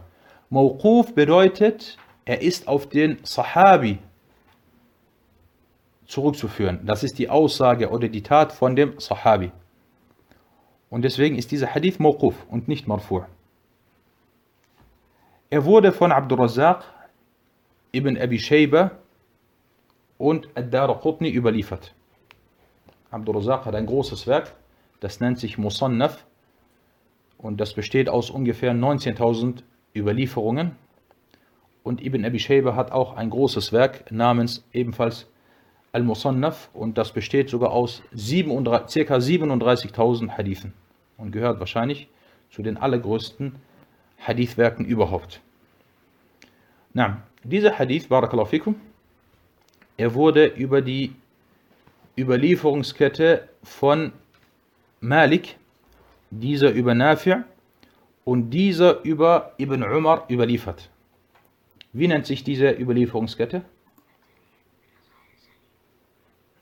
[0.49, 3.99] Mawquf bedeutet, er ist auf den Sahabi
[6.11, 6.81] zurückzuführen.
[6.85, 9.51] Das ist die Aussage oder die Tat von dem Sahabi.
[10.89, 13.25] Und deswegen ist dieser Hadith Mawquf und nicht Marfu'.
[15.49, 16.83] Er wurde von Abdurrazzaq
[17.93, 18.91] ibn Abi Shayba
[20.17, 21.93] und Ad-Darqutni überliefert.
[23.09, 24.53] Abdurrazzaq hat ein großes Werk,
[24.99, 26.25] das nennt sich Musannaf
[27.37, 29.63] und das besteht aus ungefähr 19.000
[29.95, 30.75] Überlieferungen.
[31.83, 35.30] Und Ibn Abi Shayba hat auch ein großes Werk namens ebenfalls
[35.93, 39.15] Al-Musannaf und das besteht sogar aus 37, ca.
[39.15, 40.73] 37.000 Hadithen
[41.17, 42.07] und gehört wahrscheinlich
[42.49, 43.55] zu den allergrößten
[44.19, 45.41] Hadithwerken überhaupt.
[46.93, 48.75] Na, dieser Hadith, Barakallahu fikum,
[49.97, 51.13] er wurde über die
[52.17, 54.11] Überlieferungskette von
[54.99, 55.57] Malik,
[56.29, 57.43] dieser über Nafi'
[58.23, 60.89] und dieser über Ibn Umar überliefert.
[61.93, 63.63] Wie nennt sich diese Überlieferungskette?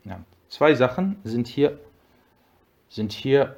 [0.09, 1.79] Ja, zwei Sachen sind hier,
[2.89, 3.55] sind hier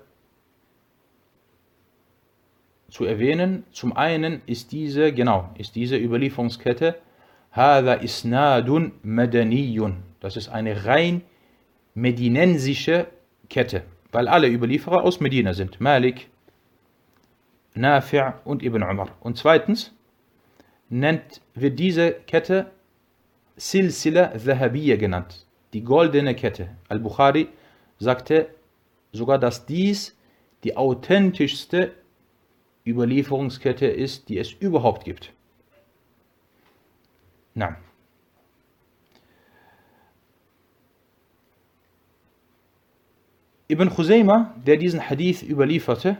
[2.90, 3.64] zu erwähnen.
[3.72, 6.96] Zum einen ist diese, genau, ist diese Überlieferungskette
[7.52, 10.04] Hada isnadun madaniyun.
[10.20, 11.22] Das ist eine rein
[11.94, 13.08] medinensische
[13.50, 15.80] Kette, weil alle Überlieferer aus Medina sind.
[15.80, 16.30] Malik,
[17.76, 19.10] Nafi' und Ibn Umar.
[19.22, 19.94] Und zweitens
[20.90, 22.72] nennt, wird diese Kette
[23.58, 26.70] Silsila Zahabiyya genannt, die goldene Kette.
[26.90, 27.48] Al-Bukhari
[28.00, 28.50] sagte
[29.12, 30.16] sogar, dass dies
[30.64, 31.94] die authentischste
[32.86, 35.32] Überlieferungskette ist, die es überhaupt gibt.
[37.54, 37.78] Na.
[43.68, 46.18] Ibn Khuzayma, der diesen Hadith überlieferte,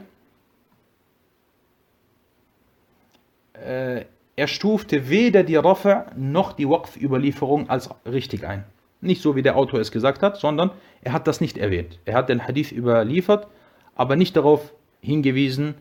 [3.54, 8.64] äh, er stufte weder die Rafa noch die Waqf-Überlieferung als richtig ein.
[9.02, 10.70] Nicht so, wie der Autor es gesagt hat, sondern
[11.02, 11.98] er hat das nicht erwähnt.
[12.04, 13.48] Er hat den Hadith überliefert,
[13.96, 15.74] aber nicht darauf hingewiesen,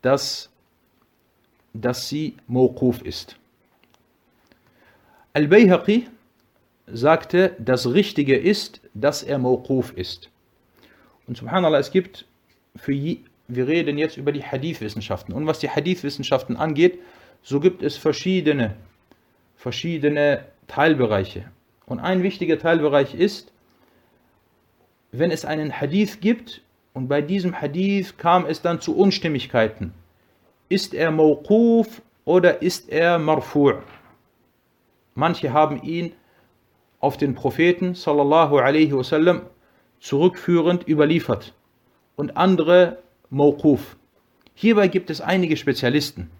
[0.00, 0.48] dass,
[1.74, 3.36] dass sie Mawquf ist.
[5.32, 6.08] Al-Bayhaqi
[6.86, 10.30] sagte, das Richtige ist, dass er Mawquf ist.
[11.26, 12.26] Und subhanallah, es gibt
[12.76, 15.32] für je, wir reden jetzt über die Hadith-Wissenschaften.
[15.32, 17.00] Und was die Hadith-Wissenschaften angeht,
[17.42, 18.76] so gibt es verschiedene,
[19.56, 21.44] verschiedene Teilbereiche.
[21.92, 23.52] Und ein wichtiger Teilbereich ist,
[25.10, 26.62] wenn es einen Hadith gibt
[26.94, 29.92] und bei diesem Hadith kam es dann zu Unstimmigkeiten.
[30.70, 33.82] Ist er Mawquf oder ist er Marfu'?
[35.14, 36.14] Manche haben ihn
[36.98, 39.42] auf den Propheten sallallahu alaihi wasallam
[40.00, 41.52] zurückführend überliefert
[42.16, 43.98] und andere Mawquf.
[44.54, 46.30] Hierbei gibt es einige Spezialisten,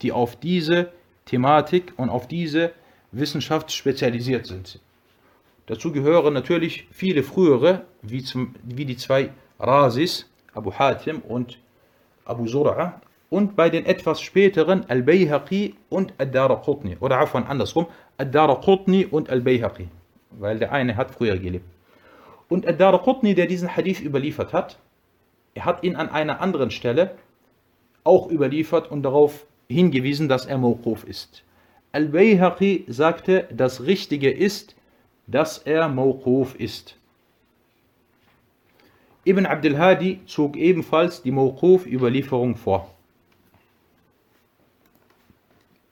[0.00, 0.92] die auf diese
[1.24, 2.70] Thematik und auf diese
[3.12, 4.80] Wissenschaft spezialisiert sind.
[5.66, 11.58] Dazu gehören natürlich viele frühere, wie, zum, wie die zwei Rasis, Abu Hatim und
[12.24, 12.94] Abu Zur'a,
[13.28, 17.86] und bei den etwas späteren Al-Bayhaqi und Ad-Daraqutni, oder afwan andersrum,
[18.18, 19.88] Ad-Daraqutni und Al-Bayhaqi,
[20.32, 21.66] weil der eine hat früher gelebt.
[22.48, 24.78] Und Ad-Daraqutni, der diesen Hadith überliefert hat,
[25.54, 27.16] er hat ihn an einer anderen Stelle
[28.02, 31.44] auch überliefert und darauf hingewiesen, dass er Mawquf ist.
[31.92, 34.76] Al-Bayhaqi sagte, das Richtige ist,
[35.26, 36.96] dass er Mawquf ist.
[39.24, 42.94] Ibn Abdul Hadi zog ebenfalls die Mawquf-Überlieferung vor.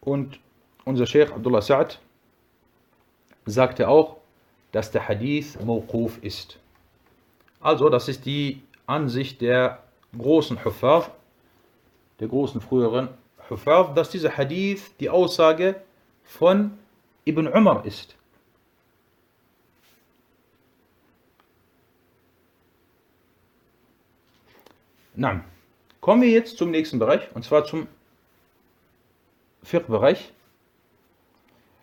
[0.00, 0.40] Und
[0.84, 2.00] unser Sheikh Abdullah Sa'd
[3.44, 4.16] sagte auch,
[4.72, 6.58] dass der Hadith Mawquf ist.
[7.60, 9.82] Also, das ist die Ansicht der
[10.16, 11.10] großen Huffaz,
[12.20, 13.08] der großen früheren
[13.50, 15.82] Huffaz, dass dieser Hadith die Aussage
[16.28, 16.78] von
[17.24, 18.14] Ibn Umar ist.
[25.14, 25.42] Na,
[26.00, 27.88] kommen wir jetzt zum nächsten Bereich, und zwar zum
[29.64, 30.32] Fiqh-Bereich.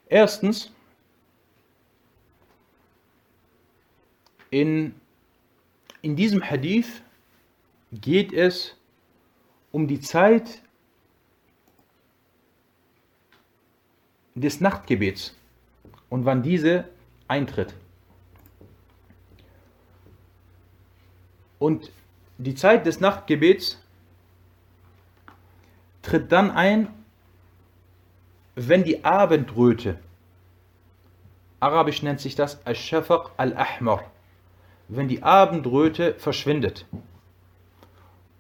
[0.07, 0.71] Erstens,
[4.51, 4.93] in,
[6.01, 7.01] in diesem Hadith
[7.91, 8.77] geht es
[9.71, 10.61] um die Zeit
[14.35, 15.35] des Nachtgebets
[16.09, 16.85] und wann diese
[17.27, 17.73] eintritt.
[21.57, 21.91] Und
[22.37, 23.81] die Zeit des Nachtgebets
[26.01, 26.87] tritt dann ein,
[28.55, 29.99] wenn die Abendröte
[31.65, 34.03] Arabisch nennt sich das Al-Shafaq al-Ahmar,
[34.87, 36.85] wenn die Abendröte verschwindet.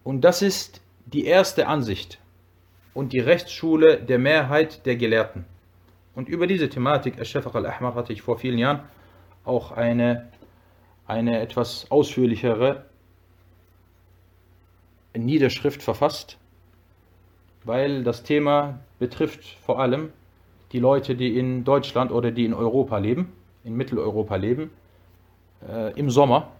[0.03, 2.19] Und das ist die erste Ansicht
[2.93, 5.45] und die Rechtsschule der Mehrheit der Gelehrten.
[6.15, 8.79] Und über diese Thematik, Al-Shafaq al-Ahmar, hatte ich vor vielen Jahren
[9.43, 10.29] auch eine,
[11.05, 12.85] eine etwas ausführlichere
[15.15, 16.37] Niederschrift verfasst,
[17.63, 20.11] weil das Thema betrifft vor allem
[20.71, 24.71] die Leute, die in Deutschland oder die in Europa leben, in Mitteleuropa leben.
[25.67, 26.51] Äh, Im Sommer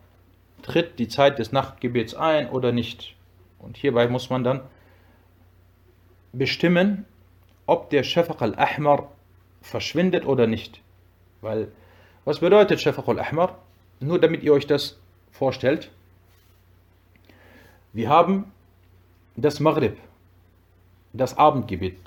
[0.62, 3.16] tritt die Zeit des Nachtgebets ein oder nicht.
[3.60, 4.62] Und hierbei muss man dann
[6.34, 7.06] bestimmen,
[7.66, 9.12] ob der Shafaq al-Ahmar
[9.66, 10.80] verschwindet oder nicht.
[11.42, 11.68] Weil,
[12.24, 13.58] was bedeutet Shafaq al-Ahmar?
[14.00, 14.98] Nur damit ihr euch das
[15.32, 15.90] vorstellt.
[17.94, 18.52] Wir haben
[19.36, 19.98] das Maghrib,
[21.14, 21.98] das Abendgebet.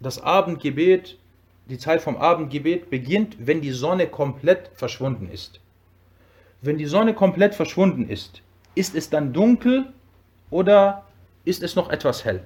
[0.00, 1.18] Das Abendgebet,
[1.66, 5.60] die Zeit vom Abendgebet beginnt, wenn die Sonne komplett verschwunden ist.
[6.60, 8.42] Wenn die Sonne komplett verschwunden ist,
[8.74, 9.92] ist es dann dunkel
[10.50, 11.04] oder
[11.44, 12.42] ist es noch etwas hell?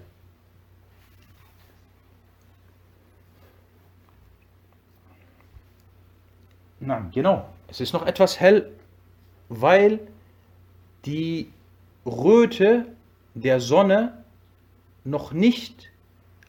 [6.84, 7.46] Nein, genau.
[7.68, 8.72] Es ist noch etwas hell,
[9.48, 10.00] weil
[11.04, 11.48] die
[12.04, 12.86] Röte
[13.34, 14.24] der Sonne
[15.04, 15.90] noch nicht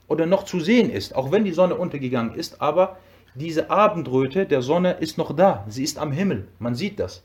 [0.07, 2.97] oder noch zu sehen ist, auch wenn die Sonne untergegangen ist, aber
[3.35, 7.23] diese Abendröte der Sonne ist noch da, sie ist am Himmel, man sieht das.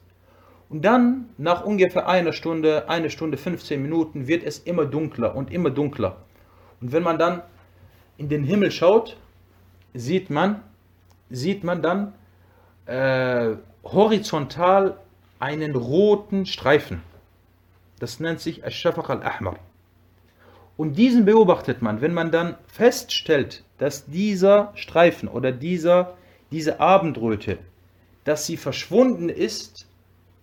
[0.68, 5.51] Und dann, nach ungefähr einer Stunde, eine Stunde 15 Minuten, wird es immer dunkler und
[5.51, 6.18] immer dunkler.
[6.83, 7.42] Und wenn man dann
[8.18, 9.16] in den Himmel schaut,
[9.94, 10.62] sieht man,
[11.31, 12.12] sieht man dann
[12.88, 14.98] äh, horizontal
[15.38, 17.03] einen roten Streifen.
[18.01, 19.59] Das nennt sich Al-Shafaq al-Ahmar.
[20.77, 26.16] Und diesen beobachtet man, wenn man dann feststellt, dass dieser Streifen oder dieser,
[26.51, 27.59] diese Abendröte,
[28.24, 29.87] dass sie verschwunden ist,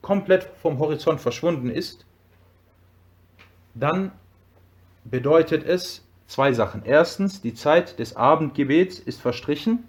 [0.01, 2.05] komplett vom Horizont verschwunden ist,
[3.73, 4.11] dann
[5.03, 6.83] bedeutet es zwei Sachen.
[6.85, 9.83] Erstens, die Zeit des Abendgebets ist verstrichen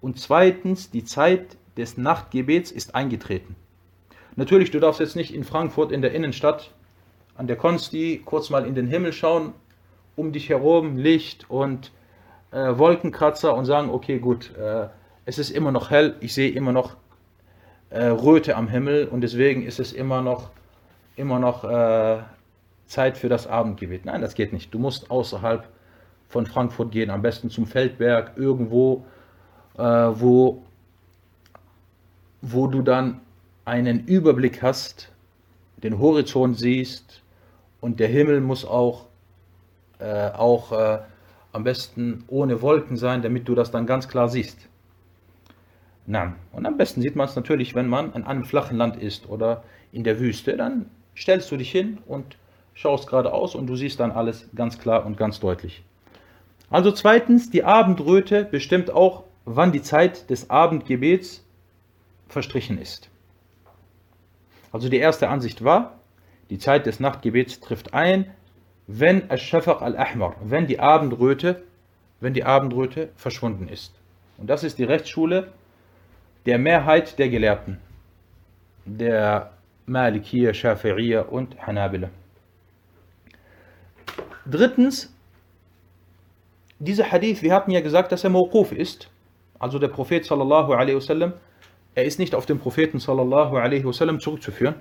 [0.00, 3.56] und zweitens, die Zeit des Nachtgebets ist eingetreten.
[4.36, 6.72] Natürlich, du darfst jetzt nicht in Frankfurt in der Innenstadt
[7.36, 9.52] an der Konsti kurz mal in den Himmel schauen,
[10.16, 11.92] um dich herum Licht und
[12.52, 14.88] äh, Wolkenkratzer und sagen, okay, gut, äh,
[15.24, 16.96] es ist immer noch hell, ich sehe immer noch
[17.90, 20.50] äh, Röte am Himmel und deswegen ist es immer noch,
[21.16, 22.18] immer noch äh,
[22.86, 24.04] Zeit für das Abendgebet.
[24.04, 24.72] Nein, das geht nicht.
[24.74, 25.68] Du musst außerhalb
[26.28, 29.04] von Frankfurt gehen, am besten zum Feldberg, irgendwo,
[29.76, 30.62] äh, wo,
[32.46, 33.20] wo du dann
[33.64, 35.10] einen Überblick hast,
[35.82, 37.22] den Horizont siehst
[37.80, 39.06] und der Himmel muss auch,
[39.98, 40.98] äh, auch äh,
[41.52, 44.68] am besten ohne Wolken sein, damit du das dann ganz klar siehst.
[46.06, 49.26] Na, und am besten sieht man es natürlich, wenn man an einem flachen Land ist
[49.28, 50.54] oder in der Wüste.
[50.56, 52.36] Dann stellst du dich hin und
[52.74, 55.82] schaust geradeaus und du siehst dann alles ganz klar und ganz deutlich.
[56.68, 61.43] Also zweitens, die Abendröte bestimmt auch, wann die Zeit des Abendgebets
[62.28, 63.10] verstrichen ist.
[64.72, 66.00] Also die erste Ansicht war,
[66.50, 68.30] die Zeit des Nachtgebets trifft ein,
[68.86, 71.62] wenn Al-Shafaq al-Ahmar, wenn die Abendröte,
[72.20, 73.94] wenn die Abendröte verschwunden ist.
[74.36, 75.52] Und das ist die Rechtsschule
[76.46, 77.80] der Mehrheit der Gelehrten,
[78.84, 79.52] der
[79.86, 82.10] Malikiyya, Shafi'iyya und Hanabila.
[84.46, 85.14] Drittens,
[86.78, 89.08] dieser Hadith, wir hatten ja gesagt, dass er Mawquf ist,
[89.58, 91.32] also der Prophet sallallahu alaihi wasallam
[91.94, 94.76] er ist nicht auf den Propheten sallallahu alaihi wasallam zurückzuführen,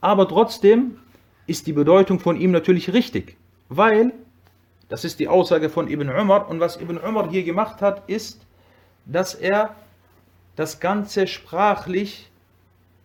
[0.00, 0.98] aber trotzdem
[1.46, 3.36] ist die Bedeutung von ihm natürlich richtig,
[3.68, 4.12] weil
[4.88, 8.44] das ist die Aussage von Ibn Umar und was Ibn Umar hier gemacht hat, ist,
[9.06, 9.74] dass er
[10.56, 12.30] das Ganze sprachlich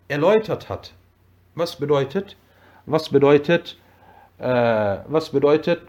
[0.07, 0.93] erläutert hat.
[1.53, 2.37] Was bedeutet?
[2.85, 3.77] Was bedeutet?
[4.39, 5.81] Äh, was bedeutet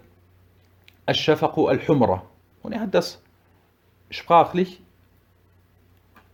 [1.07, 2.23] Al-Shafaqu al-Humra?
[2.63, 3.21] Und er hat das
[4.11, 4.81] sprachlich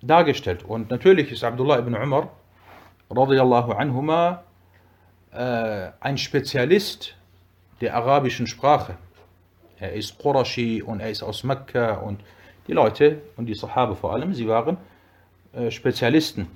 [0.02, 0.64] dargestellt.
[0.64, 2.30] Und natürlich ist Abdullah ibn Umar
[3.10, 4.42] radiallahu anhuma
[5.32, 7.14] äh, ein Spezialist
[7.80, 8.96] der arabischen Sprache.
[9.78, 12.20] Er ist Qurashi und er ist aus Mekka und
[12.66, 14.76] die Leute und die Sahaba vor allem, sie waren
[15.52, 16.46] äh, Spezialisten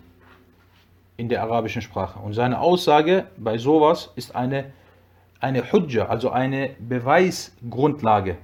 [1.16, 2.18] in der arabischen Sprache.
[2.18, 4.72] Und seine Aussage bei sowas ist eine,
[5.40, 8.36] eine Hujja, also eine Beweisgrundlage.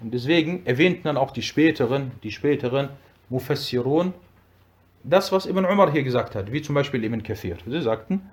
[0.00, 2.88] Und deswegen erwähnten dann auch die späteren, die späteren
[3.30, 4.12] Mufassirun
[5.02, 7.56] das, was Ibn Umar hier gesagt hat, wie zum Beispiel Ibn Kathir.
[7.66, 8.28] Sie sagten,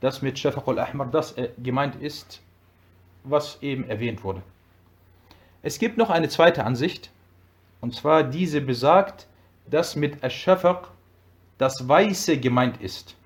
[0.00, 2.40] dass mit Shafaq al-Ahmar das äh, gemeint ist,
[3.24, 4.42] was eben erwähnt wurde.
[5.62, 7.10] Es gibt noch eine zweite Ansicht,
[7.80, 9.26] und zwar diese besagt,
[9.68, 10.88] dass mit Ash-Shafaq
[11.58, 13.16] das Weiße gemeint ist,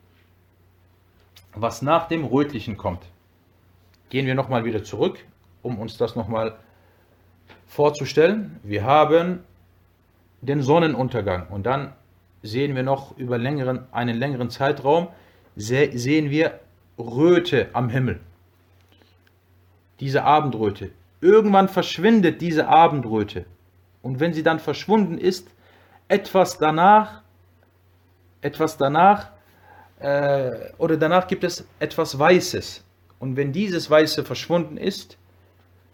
[1.55, 3.03] was nach dem Rötlichen kommt.
[4.09, 5.19] Gehen wir nochmal wieder zurück,
[5.63, 6.59] um uns das nochmal
[7.67, 8.59] vorzustellen.
[8.63, 9.45] Wir haben
[10.41, 11.93] den Sonnenuntergang und dann
[12.43, 15.09] sehen wir noch über längeren, einen längeren Zeitraum,
[15.57, 16.61] sehen wir
[16.99, 18.21] Röte am Himmel.
[20.01, 20.91] Diese Abendröte.
[21.21, 23.45] Irgendwann verschwindet diese Abendröte.
[24.03, 25.49] Und wenn sie dann verschwunden ist,
[26.09, 27.23] etwas danach,
[28.41, 29.31] etwas danach,
[29.99, 32.83] äh, oder danach gibt es etwas Weißes.
[33.19, 35.19] Und wenn dieses Weiße verschwunden ist,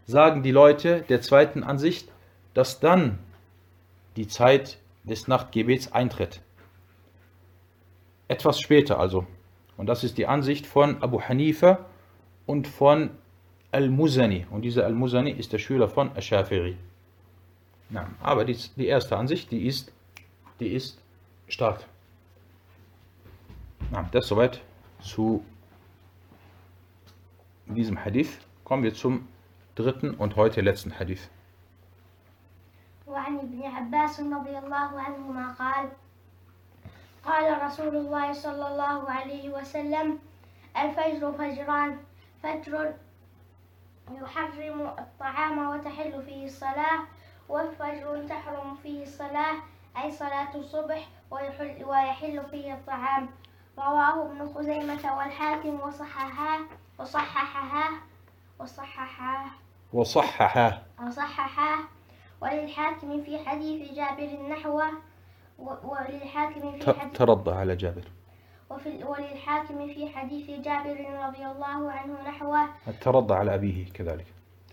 [0.06, 2.08] sagen die Leute der zweiten Ansicht,
[2.54, 3.18] dass dann
[4.16, 6.40] die Zeit des Nachtgebets eintritt.
[8.28, 9.26] Etwas später also.
[9.76, 11.86] Und das ist die Ansicht von Abu Hanifa
[12.46, 13.10] und von
[13.70, 14.46] Al-Muzani.
[14.50, 16.76] Und dieser Al-Muzani ist der Schüler von Ash-Shafiri.
[18.20, 19.92] Aber die, die erste Ansicht, die ist,
[20.58, 20.98] die ist
[21.46, 21.84] stark.
[24.10, 24.60] Das soweit
[25.00, 25.44] zu
[27.66, 28.38] diesem Hadith.
[28.64, 29.28] Kommen wir zum
[29.76, 31.28] dritten und heute letzten Hadith.
[33.16, 35.88] وعن ابن عباس رضي الله عنهما قال
[37.24, 40.18] قال رسول الله صلى الله عليه وسلم
[40.76, 41.98] الفجر فجران
[42.42, 42.94] فجر
[44.10, 47.00] يحرم الطعام وتحل فيه الصلاة
[47.48, 49.54] وفجر تحرم فيه الصلاة
[50.02, 53.28] أي صلاة الصبح ويحل, ويحل فيه الطعام.
[53.78, 56.60] رواه ابن خزيمة والحاكم وصححاه
[56.98, 57.90] وصححاه
[58.60, 59.46] وصححاه
[59.92, 61.78] وصححاه وصححاه
[62.42, 64.88] وللحاكم في حديث جابر نحوه
[65.58, 68.04] وللحاكم في حديث ترضى على جابر.
[68.70, 72.68] وفي وللحاكم في حديث جابر رضي الله عنه نحوه
[73.00, 74.26] ترضى على أبيه كذلك.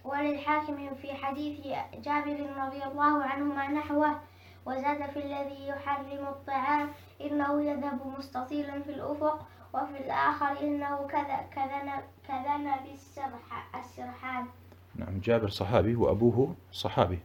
[0.05, 1.67] وللحاكم في حديث
[2.05, 4.19] جابر رضي الله عنهما نحوه
[4.65, 6.89] وزاد في الذي يحرم الطعام
[7.21, 11.91] إنه يذهب مستطيلا في الأفق وفي الآخر إنه كذا كذن
[12.27, 12.71] كذن
[13.73, 14.45] بالسرحان
[14.95, 17.19] نعم جابر صحابي وأبوه صحابي.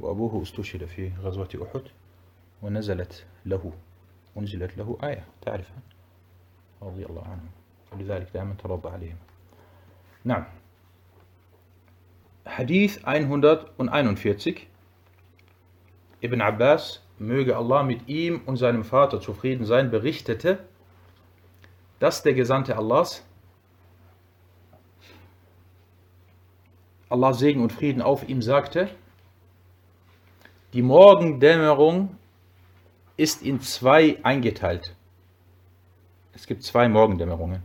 [0.00, 1.82] وأبوه استشهد في غزوة أحد
[2.62, 3.72] ونزلت له
[4.36, 5.78] أنزلت له آية تعرفها
[6.82, 7.42] رضي الله عنه
[7.92, 9.16] ولذلك دائما ترضى عليهم
[10.24, 10.44] نعم
[12.46, 14.66] حديث 141
[16.20, 20.58] Ibn Abbas, möge Allah mit ihm und seinem Vater zufrieden sein, berichtete,
[21.98, 23.24] dass der Gesandte Allahs,
[27.08, 28.88] Allah Segen und Frieden auf ihm sagte,
[30.73, 32.15] die Morgendämmerung
[33.17, 34.95] ist in zwei eingeteilt.
[36.33, 37.61] Es gibt zwei Morgendämmerungen.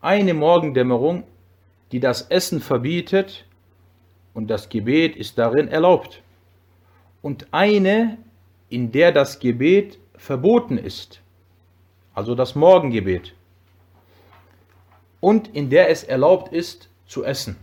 [0.00, 1.24] Eine Morgendämmerung,
[1.92, 3.46] die das Essen verbietet
[4.34, 6.22] und das Gebet ist darin erlaubt.
[7.20, 8.18] Und eine,
[8.68, 11.20] in der das Gebet verboten ist,
[12.14, 13.34] also das Morgengebet,
[15.20, 17.56] und in der es erlaubt ist zu essen.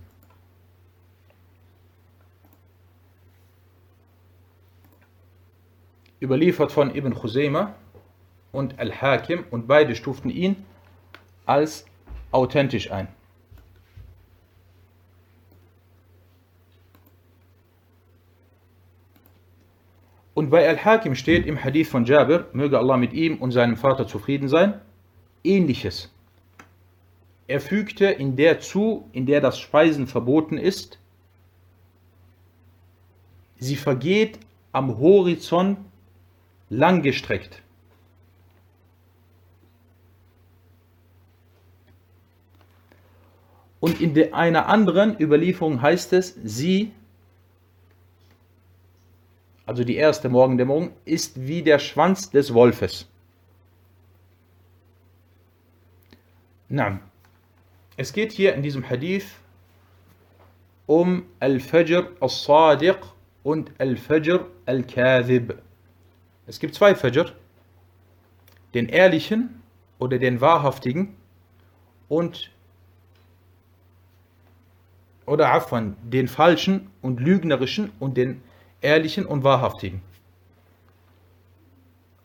[6.22, 7.76] Überliefert von Ibn Khuzaymah
[8.51, 10.55] und Al-Hakim und beide stuften ihn
[11.45, 11.86] als
[12.32, 13.07] authentisch ein.
[20.34, 24.07] Und bei Al-Hakim steht im Hadith von Jabir, möge Allah mit ihm und seinem Vater
[24.07, 24.80] zufrieden sein,
[25.43, 26.13] ähnliches.
[27.47, 30.99] Er fügte in der zu, in der das Speisen verboten ist,
[33.57, 34.39] sie vergeht
[34.72, 35.80] am Horizont
[36.70, 37.61] langgestreckt.
[43.80, 46.91] Und in einer anderen Überlieferung heißt es, sie
[49.70, 53.07] also die erste Morgendämmerung, ist wie der Schwanz des Wolfes.
[56.70, 56.99] Na,
[57.95, 59.28] es geht hier in diesem Hadith
[60.88, 62.97] um Al-Fajr al-Sadiq
[63.43, 65.61] und Al-Fajr al-Kadhib.
[66.50, 67.32] Es gibt zwei Fajr,
[68.74, 69.62] den ehrlichen
[70.00, 71.16] oder den wahrhaftigen
[72.08, 72.50] und
[75.28, 78.41] oder Afwan, den falschen und lügnerischen und den
[78.82, 80.02] ehrlichen und wahrhaftigen.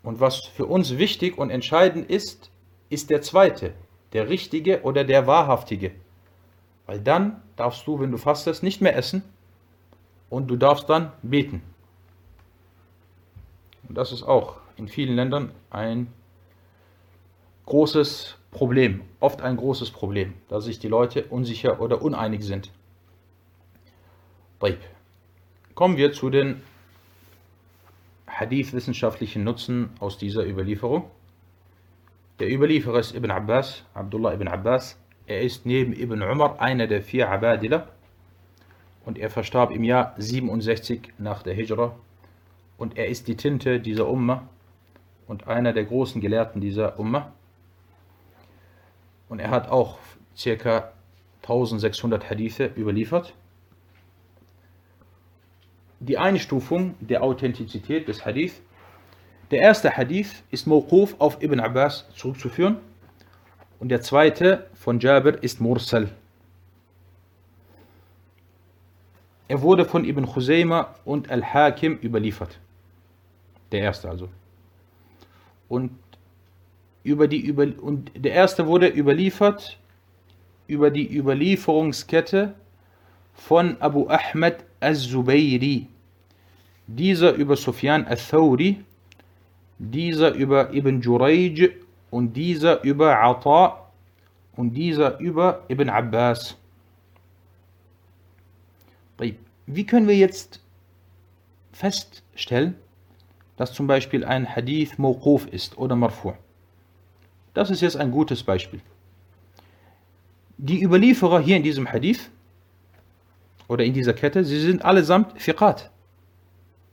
[0.03, 2.51] Und was für uns wichtig und entscheidend ist,
[2.89, 3.75] ist der zweite,
[4.15, 5.91] der richtige oder der wahrhaftige.
[6.87, 9.23] Weil dann darfst du, wenn du fastest, nicht mehr essen
[10.31, 11.74] und du darfst dann beten.
[13.89, 16.13] Und das ist auch in vielen Ländern ein
[17.67, 22.71] großes Problem, oft ein großes Problem, dass sich die Leute unsicher oder uneinig sind.
[25.75, 26.63] Kommen wir zu den
[28.29, 31.11] hadith-wissenschaftlichen Nutzen aus dieser Überlieferung.
[32.39, 34.99] Der Überlieferer ist Ibn Abbas, Abdullah ibn Abbas.
[35.27, 37.89] Er ist neben Ibn Umar einer der vier Abadila
[39.05, 41.95] und er verstarb im Jahr 67 nach der Hijra
[42.79, 44.49] und er ist die Tinte dieser Umma
[45.27, 47.33] und einer der großen Gelehrten dieser Umma.
[49.29, 49.99] Und er hat auch
[50.43, 50.93] ca.
[51.43, 53.35] 1600 Hadithe überliefert.
[56.01, 58.61] Die Einstufung der Authentizität des Hadith.
[59.51, 62.79] Der erste Hadith ist Mawquf auf Ibn Abbas zurückzuführen
[63.79, 66.11] und der zweite von Jabir ist Mursal.
[69.47, 72.59] Er wurde von Ibn Khuzayma und Al-Hakim überliefert.
[73.75, 74.29] Der erste also.
[75.69, 75.91] Und,
[77.03, 79.81] über die über und der erste wurde überliefert
[80.69, 82.55] über die Überlieferungskette
[83.35, 85.89] von Abu Ahmed al-Zubayri.
[86.87, 88.85] Dieser über Sufyan al-Thawri,
[89.81, 91.71] dieser über Ibn Jurayj
[92.13, 93.91] und dieser über Ata
[94.55, 96.57] und dieser über Ibn Abbas.
[99.67, 100.61] Wie können wir jetzt
[101.73, 102.77] feststellen,
[103.57, 106.35] dass zum Beispiel ein Hadith Mawquf ist oder Marfu'?
[107.55, 108.81] Das ist jetzt ein gutes Beispiel.
[110.59, 112.31] Die Überlieferer hier in diesem Hadith
[113.69, 115.91] oder in dieser Kette, sie sind allesamt Fiqat.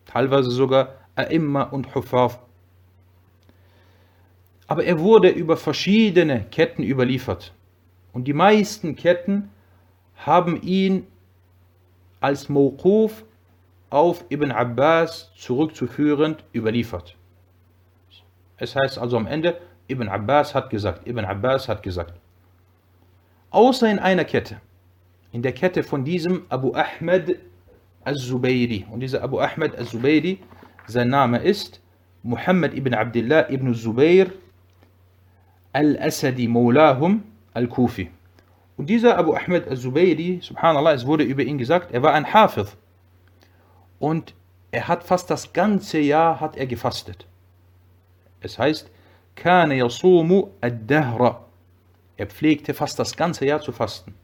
[0.06, 2.40] Teilweise sogar A'imma und Hufaf.
[4.68, 7.54] Aber er wurde über verschiedene Ketten überliefert.
[8.14, 9.50] Und die meisten Ketten
[10.16, 11.08] haben ihn
[12.20, 13.24] als Mawquf
[13.92, 17.16] auf Ibn Abbas zurückzuführend überliefert.
[18.58, 22.14] Es heißt also am Ende, Ibn Abbas hat gesagt, Ibn Abbas hat gesagt.
[23.52, 24.62] Außer in einer Kette,
[25.34, 27.38] in der Kette von diesem Abu Ahmed
[28.06, 28.86] al-Zubayri.
[28.90, 30.40] Und dieser Abu Ahmed al-Zubayri,
[30.88, 31.82] sein Name ist
[32.24, 34.28] Muhammad ibn Abdullah ibn Zubayr
[35.74, 37.24] al-Asadi Maulahum
[37.54, 38.10] al-Kufi.
[38.78, 42.78] Und dieser Abu Ahmed al-Zubayri, subhanallah, es wurde über ihn gesagt, er war ein Hafiz.
[44.02, 44.34] Und
[44.72, 47.28] er hat fast das ganze Jahr hat er gefastet.
[48.42, 48.90] Es heißt,
[49.36, 51.46] kana yasumu ad-dahra.
[52.18, 54.16] Er pflegte fast das ganze Jahr zu fasten.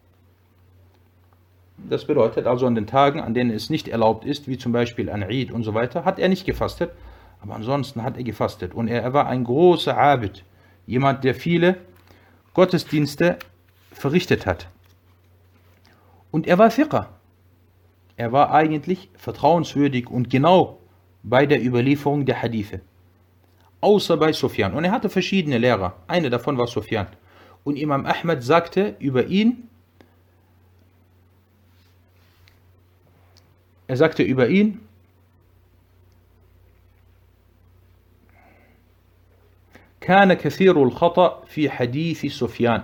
[1.77, 5.11] Das bedeutet also an den Tagen, an denen es nicht erlaubt ist, wie zum Beispiel
[5.11, 6.89] an Eid und so weiter, hat er nicht gefastet,
[7.39, 8.73] aber ansonsten hat er gefastet.
[8.73, 10.43] Und er, er war ein großer Abid,
[10.87, 11.77] jemand, der viele
[12.55, 13.37] Gottesdienste
[13.91, 14.69] verrichtet hat.
[16.31, 17.05] Und er war Fiqh
[18.16, 20.78] Er war eigentlich vertrauenswürdig und genau
[21.22, 22.80] bei der Überlieferung der Hadithe.
[23.80, 24.74] Außer bei Sufyan.
[24.74, 25.96] Und er hatte verschiedene Lehrer.
[26.06, 27.08] Eine davon war Sufyan.
[27.64, 29.68] Und Imam Ahmed sagte über ihn,
[33.86, 34.80] er sagte über ihn,
[40.02, 42.82] كان كثير الخطأ في حديث سفيان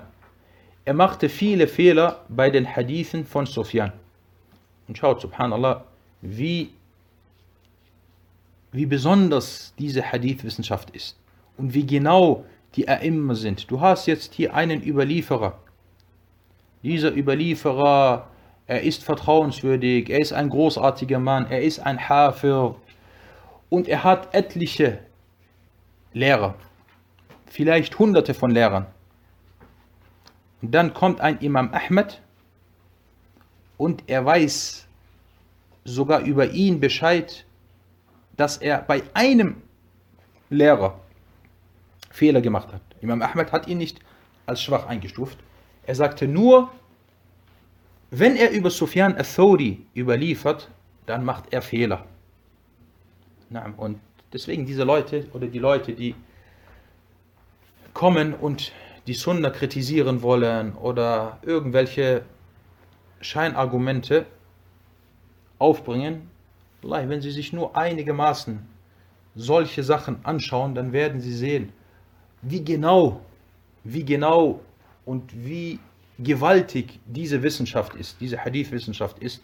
[0.88, 3.92] er machte viele Fehler bei den Hadithen von Sufyan.
[4.87, 5.83] Und schaut, subhanallah,
[6.21, 6.73] wie,
[8.71, 11.17] wie besonders diese Hadith-Wissenschaft ist
[11.57, 13.69] und wie genau die A'imma sind.
[13.69, 15.59] Du hast jetzt hier einen Überlieferer.
[16.81, 18.27] Dieser Überlieferer,
[18.65, 22.75] er ist vertrauenswürdig, er ist ein großartiger Mann, er ist ein Hafir
[23.69, 24.99] und er hat etliche
[26.13, 26.55] Lehrer,
[27.47, 28.85] vielleicht hunderte von Lehrern.
[30.61, 32.21] Und dann kommt ein Imam Ahmed
[33.77, 34.87] und er weiß
[35.85, 37.45] sogar über ihn Bescheid,
[38.37, 39.61] dass er bei einem
[40.49, 40.99] Lehrer
[42.09, 42.81] Fehler gemacht hat.
[43.01, 43.99] Imam Ahmed hat ihn nicht
[44.45, 45.37] als schwach eingestuft.
[45.85, 46.71] Er sagte nur,
[48.11, 50.69] wenn er über Sufyan al-Thawri überliefert,
[51.05, 52.05] dann macht er Fehler.
[53.77, 53.99] Und
[54.31, 56.15] deswegen diese Leute oder die Leute, die
[57.93, 58.71] kommen und
[59.07, 62.23] die Sunna kritisieren wollen oder irgendwelche
[63.23, 64.25] Scheinargumente
[65.59, 66.29] aufbringen,
[66.81, 68.59] wenn sie sich nur einigermaßen
[69.35, 71.71] solche Sachen anschauen, dann werden sie sehen,
[72.41, 73.21] wie genau,
[73.83, 74.59] wie genau
[75.05, 75.79] und wie
[76.19, 79.41] gewaltig diese Wissenschaft ist, diese Hadith-Wissenschaft ist.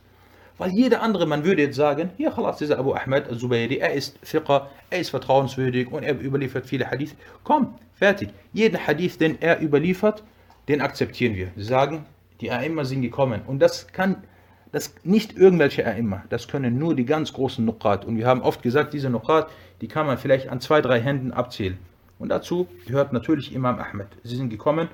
[0.58, 4.20] Weil jeder andere, man würde jetzt sagen, hier, khalas, dieser Abu Ahmed al-Zubayri, er ist
[4.22, 7.16] Fiqh, er ist vertrauenswürdig und er überliefert viele Hadith.
[7.46, 8.30] Komm, fertig.
[8.52, 10.22] Jeden Hadith, den er überliefert,
[10.68, 11.52] den akzeptieren wir.
[11.56, 12.06] Wir sagen,
[12.42, 13.42] die A'imma sind gekommen.
[13.46, 14.24] Und das kann,
[14.72, 18.06] das nicht irgendwelche A'imma, das können nur die ganz großen Nuqat.
[18.06, 19.50] Und wir haben oft gesagt, diese Nuqat,
[19.82, 21.78] die kann man vielleicht an zwei, drei Händen abzählen.
[22.20, 24.08] Und dazu gehört natürlich Imam Ahmed.
[24.24, 24.90] Sie sind gekommen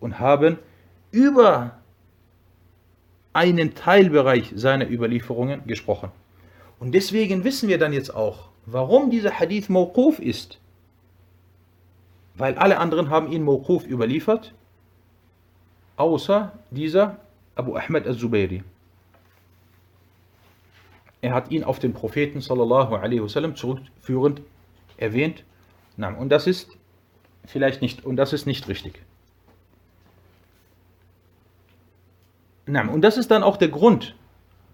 [0.00, 0.58] und haben
[1.12, 1.76] über
[3.32, 6.10] einen Teilbereich seiner Überlieferungen gesprochen.
[6.80, 10.58] Und deswegen wissen wir dann jetzt auch, warum dieser Hadith Mawquf ist.
[12.34, 14.54] Weil alle anderen haben ihn Mawquf überliefert,
[15.96, 17.18] außer dieser
[17.54, 18.62] Abu Ahmed al-Zubayri.
[21.20, 24.40] Er hat ihn auf den Propheten sallallahu alaihi wasallam zurückführend
[24.96, 25.44] erwähnt.
[25.96, 26.70] Und das ist
[27.44, 29.02] vielleicht nicht, und das ist nicht richtig.
[32.66, 34.14] Und das ist dann auch der Grund,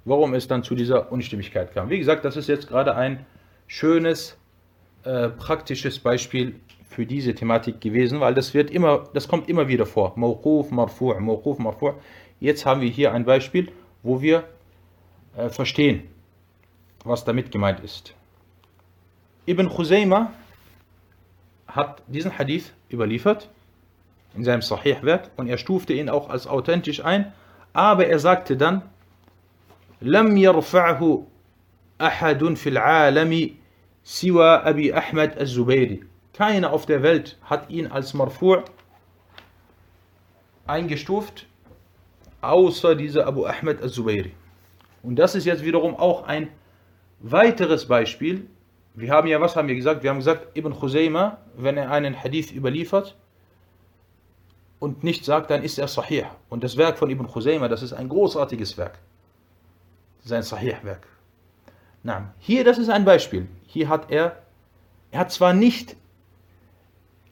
[0.04, 1.90] warum es dann zu dieser Unstimmigkeit kam.
[1.90, 3.26] Wie gesagt, das ist jetzt gerade ein
[3.66, 4.36] schönes,
[5.02, 9.85] äh, praktisches Beispiel für diese Thematik gewesen, weil das wird immer, das kommt immer wieder
[9.85, 10.13] vor.
[10.17, 11.93] Mawquf, Marfu', Mawquf, Marfu'.
[12.39, 13.71] Jetzt haben wir hier ein Beispiel,
[14.03, 14.43] wo wir
[15.37, 16.03] äh, verstehen,
[17.05, 18.13] was damit gemeint ist.
[19.45, 20.33] Ibn Khuzayma
[21.67, 23.49] hat diesen Hadith überliefert
[24.35, 27.33] in seinem Sahih-Werk und er stufte ihn auch als authentisch ein,
[27.73, 28.83] aber er sagte dann,
[30.01, 31.23] لم يرفعه
[32.01, 33.49] أحد في العالم
[34.03, 36.03] سوى أبي أحمد الزبيري.
[36.36, 38.62] keiner auf der Welt hat ihn als Marfu'
[40.66, 41.46] eingestuft,
[42.42, 44.32] außer dieser Abu Ahmed al-Zubayri.
[45.02, 46.48] Und das ist jetzt wiederum auch ein
[47.20, 48.46] weiteres Beispiel.
[48.94, 50.02] Wir haben ja, was haben wir gesagt?
[50.02, 53.16] Wir haben gesagt, Ibn Khuzayma, wenn er einen Hadith überliefert
[54.78, 56.24] und nicht sagt, dann ist er Sahih.
[56.50, 58.98] Und das Werk von Ibn Khuzayma, das ist ein großartiges Werk.
[60.22, 61.06] Sein Sahih-Werk.
[62.40, 63.48] Hier, das ist ein Beispiel.
[63.66, 64.42] Hier hat er,
[65.12, 65.96] er hat zwar nicht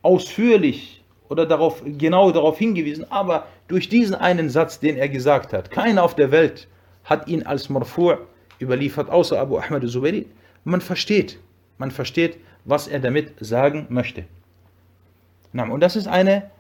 [0.05, 5.71] ausführlich oder darauf, genau darauf hingewiesen, aber durch diesen einen Satz, den er gesagt hat,
[5.71, 6.69] keiner auf der Welt
[7.05, 8.19] hat ihn als Marfu'
[8.61, 10.27] überliefert, außer Abu Ahmad al-Zubayri.
[10.65, 11.39] Man versteht,
[11.79, 14.25] man versteht, was er damit sagen möchte.
[15.53, 16.51] Und das ist eine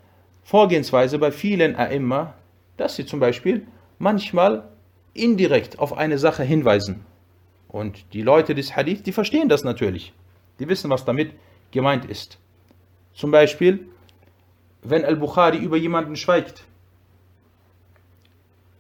[0.43, 2.33] Vorgehensweise bei vielen A'imma,
[2.77, 3.67] dass sie zum Beispiel
[3.99, 4.65] manchmal
[5.15, 7.05] indirekt auf eine Sache hinweisen.
[7.69, 10.13] Und die Leute des Hadith, die verstehen das natürlich.
[10.59, 11.33] Die wissen, was damit
[11.71, 12.39] gemeint ist.
[13.15, 13.87] Zum Beispiel,
[14.83, 16.65] wenn Al-Bukhari über jemanden schweigt,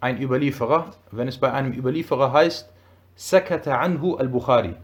[0.00, 2.68] ein Überlieferer, wenn es bei einem Überlieferer heißt,
[3.16, 4.74] Sakata anhu al-Bukhari.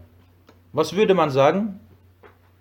[0.73, 1.79] Was würde man sagen?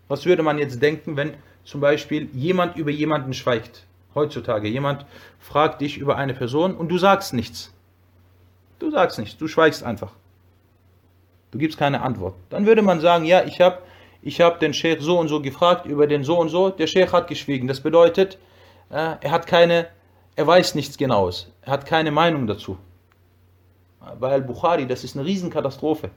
[0.09, 1.35] Was würde man jetzt denken, wenn
[1.65, 3.87] zum Beispiel jemand über jemanden schweigt?
[4.15, 5.07] Heutzutage, jemand
[5.39, 7.73] fragt dich über eine Person und du sagst nichts.
[8.81, 10.13] Du sagst nichts, du schweigst einfach.
[11.53, 12.35] Du gibst keine Antwort.
[12.51, 13.79] Dann würde man sagen, ja, ich habe
[14.23, 17.13] ich hab den Sheikh so und so gefragt über den so und so, der Sheikh
[17.13, 17.69] hat geschwiegen.
[17.69, 18.39] Das bedeutet,
[18.91, 19.89] äh, er hat keine,
[20.37, 22.79] er weiß nichts Genaues, er hat keine Meinung dazu.
[24.19, 26.11] Bei Al-Bukhari, das ist eine Riesenkatastrophe.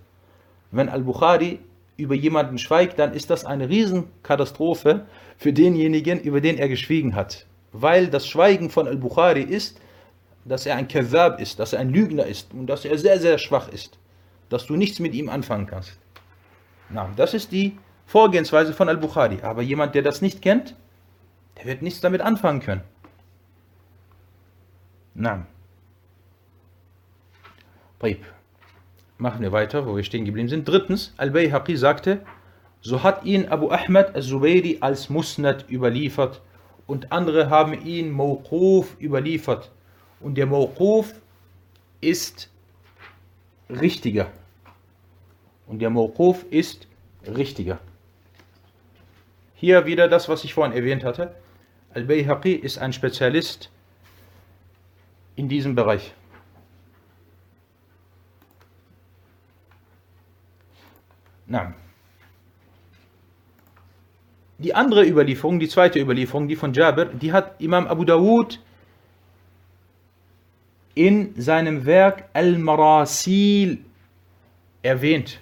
[0.72, 1.60] Wenn Al-Bukhari
[1.98, 5.06] über jemanden schweigt, dann ist das eine Riesenkatastrophe
[5.38, 7.46] für denjenigen, über den er geschwiegen hat.
[7.72, 9.80] Weil das Schweigen von Al-Bukhari ist,
[10.46, 13.38] dass er ein Kazab ist, dass er ein Lügner ist und dass er sehr, sehr
[13.38, 13.98] schwach ist.
[14.50, 15.98] Dass du nichts mit ihm anfangen kannst.
[16.90, 19.40] Na, das ist die Vorgehensweise von Al-Bukhari.
[19.42, 20.76] Aber jemand, der das nicht kennt,
[21.58, 22.84] der wird nichts damit anfangen können.
[25.14, 25.46] Na.
[29.18, 30.68] Machen wir weiter, wo wir stehen geblieben sind.
[30.68, 32.26] Drittens, Al-Bayhaqi sagte,
[32.82, 36.42] so hat ihn Abu Ahmad al-Zubayri als Musnad überliefert
[36.86, 39.72] und andere haben ihn Mawquf überliefert
[40.20, 41.14] und der Mawquf
[42.02, 42.50] ist
[43.70, 44.28] richtiger.
[45.66, 46.88] Und der Mawquf ist
[47.26, 47.80] richtiger.
[49.64, 51.34] Hier wieder das, was ich vorhin erwähnt hatte.
[51.94, 53.72] Al-Bayhaqi ist ein Spezialist
[55.38, 56.14] in diesem Bereich.
[61.48, 61.74] Na.
[64.58, 68.60] Die andere Überlieferung, die zweite Überlieferung, die von Jabir, die hat Imam Abu Dawud
[70.94, 73.78] in seinem Werk Al-Marasil
[74.82, 75.40] erwähnt.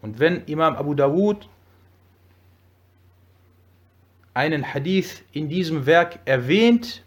[0.00, 1.48] Und wenn Imam Abu Dawud
[4.34, 7.02] einen Hadith in diesem Werk erwähnt,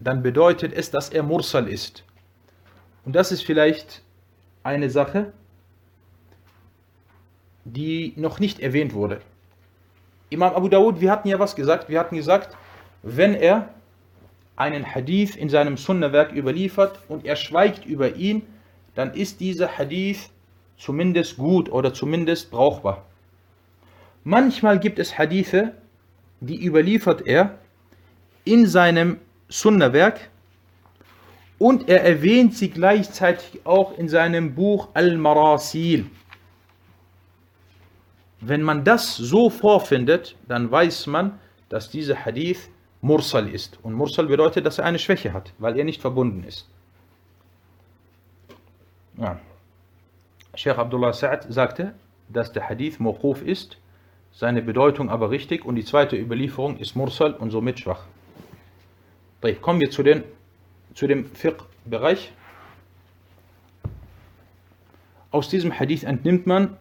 [0.00, 2.04] dann bedeutet es, dass er Mursal ist.
[3.04, 4.02] Und das ist vielleicht
[4.62, 5.32] eine Sache,
[7.64, 9.20] die noch nicht erwähnt wurde.
[10.30, 12.56] Imam Abu Dawud, wir hatten ja was gesagt, wir hatten gesagt,
[13.02, 13.68] wenn er
[14.56, 18.42] einen Hadith in seinem Sunnah-Werk überliefert und er schweigt über ihn,
[18.94, 20.30] dann ist dieser Hadith
[20.78, 23.04] zumindest gut oder zumindest brauchbar.
[24.24, 25.74] Manchmal gibt es Hadithe,
[26.40, 27.58] die überliefert er
[28.44, 29.18] in seinem
[29.48, 30.30] Sunnah-Werk
[31.58, 36.06] und er erwähnt sie gleichzeitig auch in seinem Buch Al-Marasil.
[38.40, 42.68] Wenn man das so vorfindet, dann weiß man, dass dieser Hadith
[43.00, 43.78] Mursal ist.
[43.82, 46.68] Und Mursal bedeutet, dass er eine Schwäche hat, weil er nicht verbunden ist.
[49.16, 49.40] Ja.
[50.54, 51.94] Sheikh Abdullah Sa'ad sagte,
[52.28, 53.78] dass der Hadith Mawquf ist,
[54.36, 58.04] seine Bedeutung aber richtig und die zweite Überlieferung ist Mursal und somit schwach.
[59.62, 60.24] Kommen wir zu, den,
[60.94, 62.32] zu dem Fiqh-Bereich.
[65.30, 66.76] Aus diesem Hadith entnimmt man,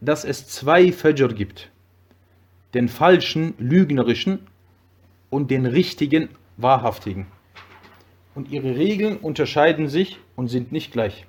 [0.00, 1.70] dass es zwei Fajr gibt.
[2.74, 4.46] Den falschen, lügnerischen
[5.30, 7.26] und den richtigen, wahrhaftigen.
[8.36, 11.26] Und ihre Regeln unterscheiden sich und sind nicht gleich.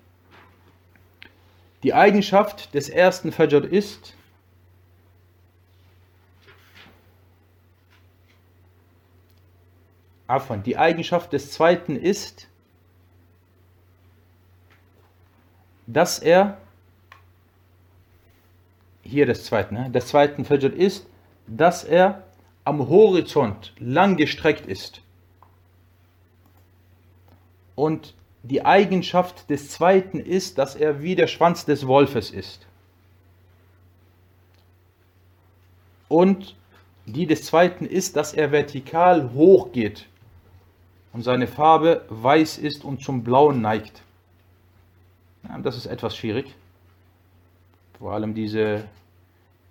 [1.82, 4.16] Die Eigenschaft des ersten Fajr ist,
[10.32, 12.48] Afan, die Eigenschaft des zweiten ist,
[15.88, 16.58] dass er,
[19.04, 21.06] hier des zweiten, ne, des zweiten Fajr ist,
[21.48, 22.24] dass er
[22.64, 25.02] am Horizont lang gestreckt ist.
[27.76, 32.68] Und die Eigenschaft des zweiten ist, dass er wie der Schwanz des Wolfes ist.
[36.08, 36.56] Und
[37.06, 40.08] die des zweiten ist, dass er vertikal hoch geht
[41.14, 44.02] und seine Farbe weiß ist und zum Blauen neigt.
[45.44, 46.54] Ja, das ist etwas schwierig.
[48.00, 48.86] Vor allem diese,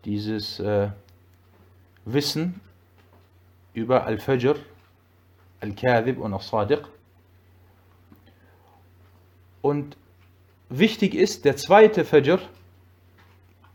[0.05, 0.89] dieses äh,
[2.05, 2.61] Wissen
[3.73, 4.57] über Al-Fajr,
[5.61, 6.87] Al-Kadhib und Al-Sadiq.
[9.63, 9.97] Und
[10.69, 12.41] wichtig ist, der zweite Fajr,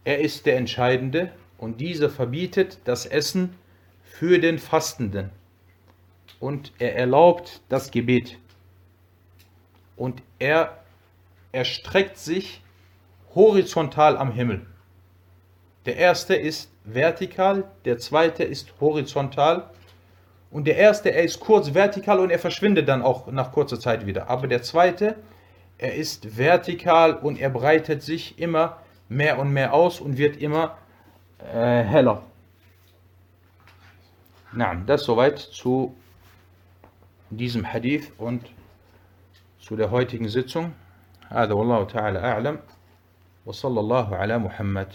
[0.04, 3.56] er ist der entscheidende und dieser verbietet das Essen
[4.04, 5.32] für den Fastenden
[6.40, 8.38] und er erlaubt das Gebet.
[9.96, 10.78] Und er
[11.52, 12.62] erstreckt sich
[13.34, 14.66] horizontal am Himmel.
[15.86, 19.70] Der erste ist vertikal, der zweite ist horizontal.
[20.52, 24.06] Und der erste, er ist kurz vertikal und er verschwindet dann auch nach kurzer Zeit
[24.06, 24.30] wieder.
[24.30, 25.16] Aber der zweite,
[25.78, 28.80] er ist vertikal und er breitet sich immer
[29.10, 30.78] mehr und mehr aus und wird immer
[31.54, 32.24] äh, heller.
[34.54, 35.96] Na, das soweit zu
[37.38, 38.52] diesem Hadith und
[39.60, 40.74] zu der heutigen Sitzung.
[41.30, 42.60] هذا والله تعالى أعلم
[43.46, 44.94] وصلى الله على محمد